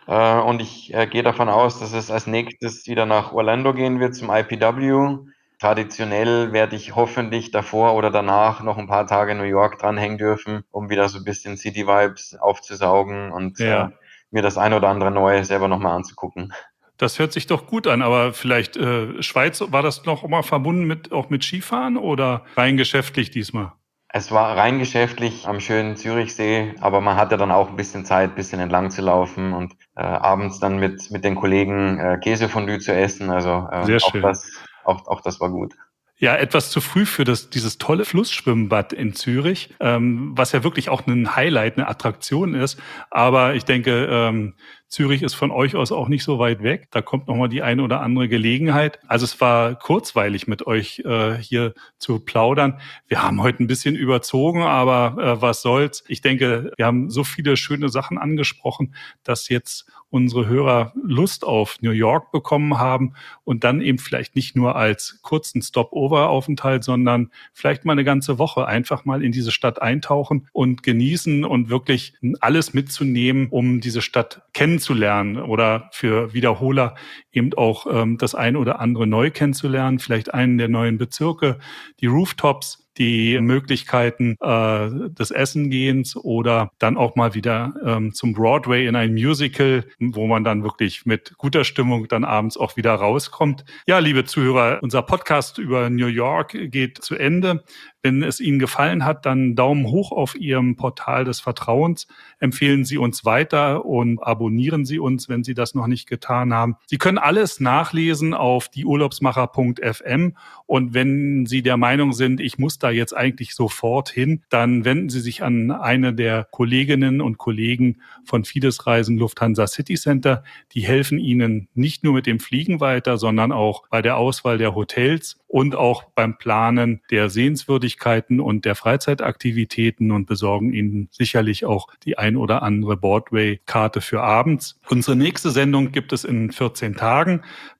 Äh, 0.07 0.39
und 0.39 0.61
ich 0.61 0.93
äh, 0.93 1.07
gehe 1.07 1.23
davon 1.23 1.49
aus, 1.49 1.79
dass 1.79 1.93
es 1.93 2.11
als 2.11 2.27
nächstes 2.27 2.87
wieder 2.87 3.05
nach 3.05 3.31
Orlando 3.31 3.73
gehen 3.73 3.99
wird 3.99 4.15
zum 4.15 4.29
IPW. 4.29 5.17
Traditionell 5.59 6.53
werde 6.53 6.75
ich 6.75 6.95
hoffentlich 6.95 7.51
davor 7.51 7.93
oder 7.93 8.09
danach 8.09 8.63
noch 8.63 8.79
ein 8.79 8.87
paar 8.87 9.05
Tage 9.05 9.33
in 9.33 9.37
New 9.37 9.43
York 9.43 9.77
dranhängen 9.77 10.17
dürfen, 10.17 10.63
um 10.71 10.89
wieder 10.89 11.07
so 11.07 11.19
ein 11.19 11.23
bisschen 11.23 11.55
City-Vibes 11.55 12.35
aufzusaugen 12.39 13.31
und 13.31 13.59
ja. 13.59 13.91
Mir 14.31 14.41
das 14.41 14.57
eine 14.57 14.77
oder 14.77 14.89
andere 14.89 15.11
Neue 15.11 15.45
selber 15.45 15.67
nochmal 15.67 15.95
anzugucken. 15.95 16.53
Das 16.97 17.17
hört 17.19 17.33
sich 17.33 17.47
doch 17.47 17.65
gut 17.65 17.87
an, 17.87 18.01
aber 18.01 18.33
vielleicht 18.33 18.77
äh, 18.77 19.21
Schweiz, 19.23 19.63
war 19.67 19.81
das 19.81 20.05
noch 20.05 20.27
mal 20.27 20.43
verbunden 20.43 20.85
mit 20.85 21.11
auch 21.11 21.29
mit 21.29 21.43
Skifahren 21.43 21.97
oder 21.97 22.45
rein 22.55 22.77
geschäftlich 22.77 23.31
diesmal? 23.31 23.73
Es 24.13 24.31
war 24.31 24.57
rein 24.57 24.77
geschäftlich 24.77 25.47
am 25.47 25.61
schönen 25.61 25.95
Zürichsee, 25.95 26.75
aber 26.81 26.99
man 26.99 27.15
hatte 27.15 27.37
dann 27.37 27.49
auch 27.49 27.69
ein 27.69 27.77
bisschen 27.77 28.03
Zeit, 28.03 28.31
ein 28.31 28.35
bisschen 28.35 28.59
entlang 28.59 28.91
zu 28.91 29.01
laufen 29.01 29.53
und 29.53 29.73
äh, 29.95 30.01
abends 30.01 30.59
dann 30.59 30.77
mit, 30.79 31.09
mit 31.11 31.23
den 31.23 31.35
Kollegen 31.35 31.97
äh, 31.97 32.19
Käsefondue 32.21 32.79
zu 32.79 32.93
essen. 32.93 33.29
Also 33.29 33.69
äh, 33.71 33.85
Sehr 33.85 33.97
auch, 33.97 34.11
schön. 34.11 34.21
Das, 34.21 34.45
auch, 34.83 35.07
auch 35.07 35.21
das 35.21 35.39
war 35.39 35.49
gut. 35.49 35.75
Ja, 36.21 36.35
etwas 36.35 36.69
zu 36.69 36.81
früh 36.81 37.07
für 37.07 37.23
das, 37.23 37.49
dieses 37.49 37.79
tolle 37.79 38.05
Flussschwimmbad 38.05 38.93
in 38.93 39.13
Zürich, 39.15 39.73
ähm, 39.79 40.33
was 40.35 40.51
ja 40.51 40.63
wirklich 40.63 40.89
auch 40.89 41.07
ein 41.07 41.35
Highlight, 41.35 41.77
eine 41.77 41.87
Attraktion 41.87 42.53
ist. 42.53 42.79
Aber 43.09 43.55
ich 43.55 43.65
denke, 43.65 44.07
ähm, 44.07 44.53
Zürich 44.91 45.23
ist 45.23 45.35
von 45.35 45.51
euch 45.51 45.77
aus 45.77 45.93
auch 45.93 46.09
nicht 46.09 46.25
so 46.25 46.37
weit 46.37 46.63
weg. 46.63 46.89
Da 46.91 47.01
kommt 47.01 47.29
nochmal 47.29 47.47
die 47.47 47.61
eine 47.61 47.81
oder 47.81 48.01
andere 48.01 48.27
Gelegenheit. 48.27 48.99
Also 49.07 49.23
es 49.23 49.39
war 49.39 49.75
kurzweilig 49.75 50.47
mit 50.47 50.67
euch 50.67 50.99
äh, 51.05 51.37
hier 51.37 51.73
zu 51.97 52.19
plaudern. 52.19 52.81
Wir 53.07 53.23
haben 53.23 53.41
heute 53.41 53.63
ein 53.63 53.67
bisschen 53.67 53.95
überzogen, 53.95 54.63
aber 54.63 55.15
äh, 55.17 55.41
was 55.41 55.61
soll's. 55.61 56.03
Ich 56.09 56.19
denke, 56.19 56.73
wir 56.75 56.85
haben 56.85 57.09
so 57.09 57.23
viele 57.23 57.55
schöne 57.55 57.87
Sachen 57.87 58.17
angesprochen, 58.17 58.93
dass 59.23 59.47
jetzt 59.47 59.89
unsere 60.09 60.45
Hörer 60.45 60.91
Lust 61.01 61.45
auf 61.45 61.77
New 61.79 61.91
York 61.91 62.33
bekommen 62.33 62.77
haben 62.77 63.13
und 63.45 63.63
dann 63.63 63.79
eben 63.79 63.97
vielleicht 63.97 64.35
nicht 64.35 64.57
nur 64.57 64.75
als 64.75 65.19
kurzen 65.21 65.61
Stopover-Aufenthalt, 65.61 66.83
sondern 66.83 67.31
vielleicht 67.53 67.85
mal 67.85 67.93
eine 67.93 68.03
ganze 68.03 68.37
Woche 68.37 68.67
einfach 68.67 69.05
mal 69.05 69.23
in 69.23 69.31
diese 69.31 69.53
Stadt 69.53 69.81
eintauchen 69.81 70.49
und 70.51 70.83
genießen 70.83 71.45
und 71.45 71.69
wirklich 71.69 72.13
alles 72.41 72.73
mitzunehmen, 72.73 73.47
um 73.51 73.79
diese 73.79 74.01
Stadt 74.01 74.41
kennenzulernen 74.51 74.80
kennenzulernen 74.81 75.37
oder 75.37 75.89
für 75.91 76.33
Wiederholer 76.33 76.95
eben 77.31 77.53
auch 77.53 77.87
ähm, 77.89 78.17
das 78.17 78.35
ein 78.35 78.55
oder 78.55 78.79
andere 78.79 79.07
neu 79.07 79.31
kennenzulernen, 79.31 79.99
vielleicht 79.99 80.33
einen 80.33 80.57
der 80.57 80.67
neuen 80.67 80.97
Bezirke, 80.97 81.59
die 81.99 82.07
Rooftops, 82.07 82.81
die 82.97 83.39
Möglichkeiten 83.39 84.35
äh, 84.41 85.09
des 85.09 85.31
Essengehens 85.31 86.15
oder 86.15 86.71
dann 86.77 86.97
auch 86.97 87.15
mal 87.15 87.33
wieder 87.33 87.73
ähm, 87.85 88.13
zum 88.13 88.33
Broadway 88.33 88.85
in 88.85 88.95
ein 88.95 89.13
Musical, 89.13 89.85
wo 89.99 90.27
man 90.27 90.43
dann 90.43 90.63
wirklich 90.63 91.05
mit 91.05 91.37
guter 91.37 91.63
Stimmung 91.63 92.07
dann 92.07 92.25
abends 92.25 92.57
auch 92.57 92.75
wieder 92.75 92.93
rauskommt. 92.93 93.63
Ja, 93.87 93.99
liebe 93.99 94.25
Zuhörer, 94.25 94.79
unser 94.81 95.01
Podcast 95.03 95.57
über 95.57 95.89
New 95.89 96.07
York 96.07 96.55
geht 96.71 96.97
zu 96.97 97.15
Ende. 97.15 97.63
Wenn 98.03 98.23
es 98.23 98.39
Ihnen 98.39 98.57
gefallen 98.57 99.05
hat, 99.05 99.25
dann 99.25 99.55
Daumen 99.55 99.85
hoch 99.85 100.11
auf 100.11 100.35
Ihrem 100.35 100.75
Portal 100.75 101.23
des 101.23 101.39
Vertrauens. 101.39 102.07
Empfehlen 102.39 102.83
Sie 102.83 102.97
uns 102.97 103.25
weiter 103.25 103.85
und 103.85 104.19
abonnieren 104.23 104.85
Sie 104.85 104.97
uns, 104.99 105.29
wenn 105.29 105.43
Sie 105.43 105.53
das 105.53 105.75
noch 105.75 105.87
nicht 105.87 106.09
getan 106.09 106.53
haben. 106.53 106.75
Sie 106.87 106.97
können 106.97 107.19
alles 107.21 107.59
nachlesen 107.59 108.33
auf 108.33 108.69
dieurlaubsmacher.fm 108.69 110.33
und 110.71 110.93
wenn 110.93 111.45
Sie 111.45 111.63
der 111.63 111.75
Meinung 111.75 112.13
sind, 112.13 112.39
ich 112.39 112.57
muss 112.57 112.79
da 112.79 112.91
jetzt 112.91 113.13
eigentlich 113.13 113.55
sofort 113.55 114.07
hin, 114.07 114.41
dann 114.47 114.85
wenden 114.85 115.09
Sie 115.09 115.19
sich 115.19 115.43
an 115.43 115.69
eine 115.69 116.13
der 116.13 116.47
Kolleginnen 116.49 117.19
und 117.19 117.37
Kollegen 117.37 117.97
von 118.23 118.45
Fides 118.45 118.87
Reisen 118.87 119.17
Lufthansa 119.17 119.67
City 119.67 119.95
Center. 119.95 120.45
Die 120.71 120.79
helfen 120.79 121.19
Ihnen 121.19 121.67
nicht 121.73 122.05
nur 122.05 122.13
mit 122.13 122.25
dem 122.25 122.39
Fliegen 122.39 122.79
weiter, 122.79 123.17
sondern 123.17 123.51
auch 123.51 123.83
bei 123.89 124.01
der 124.01 124.15
Auswahl 124.15 124.57
der 124.57 124.73
Hotels 124.73 125.37
und 125.49 125.75
auch 125.75 126.05
beim 126.15 126.37
Planen 126.37 127.01
der 127.11 127.29
Sehenswürdigkeiten 127.29 128.39
und 128.39 128.63
der 128.63 128.75
Freizeitaktivitäten 128.75 130.11
und 130.11 130.25
besorgen 130.25 130.71
Ihnen 130.71 131.09
sicherlich 131.11 131.65
auch 131.65 131.89
die 132.05 132.17
ein 132.17 132.37
oder 132.37 132.63
andere 132.63 132.95
Boardway-Karte 132.95 133.99
für 133.99 134.21
abends. 134.21 134.79
Unsere 134.87 135.17
nächste 135.17 135.51
Sendung 135.51 135.91
gibt 135.91 136.13
es 136.13 136.23
in 136.23 136.51
14 136.51 136.95
Tagen. 136.95 137.10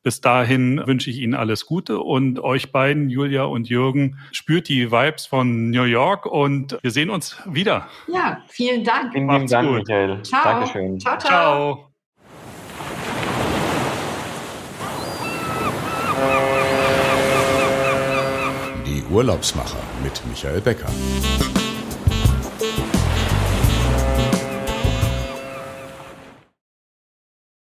Bis 0.04 0.20
dahin 0.20 0.82
wünsche 0.86 1.10
ich 1.10 1.20
Ihnen 1.20 1.36
alles 1.36 1.66
Gute 1.66 2.00
und 2.00 2.40
euch 2.40 2.72
beiden, 2.72 3.10
Julia 3.10 3.44
und 3.44 3.70
Jürgen, 3.70 4.18
spürt 4.32 4.68
die 4.68 4.92
Vibes 4.92 5.26
von 5.26 5.70
New 5.70 5.84
York 5.84 6.26
und 6.26 6.78
wir 6.82 6.92
sehen 6.92 7.10
uns 7.10 7.38
wieder. 7.46 7.88
Ja, 8.08 8.42
vielen 8.48 8.84
Dank. 8.84 9.14
Vielen 9.14 9.30
lieben 9.30 9.48
Dank, 9.48 9.68
gut. 9.68 9.88
Michael. 9.88 10.22
Ciao. 10.24 10.44
Dankeschön. 10.44 11.00
Ciao, 11.00 11.18
ciao. 11.18 11.30
ciao. 11.30 11.88
Die 18.86 19.04
Urlaubsmacher 19.14 19.80
mit 20.04 20.22
Michael 20.28 20.62
Becker. 20.62 20.90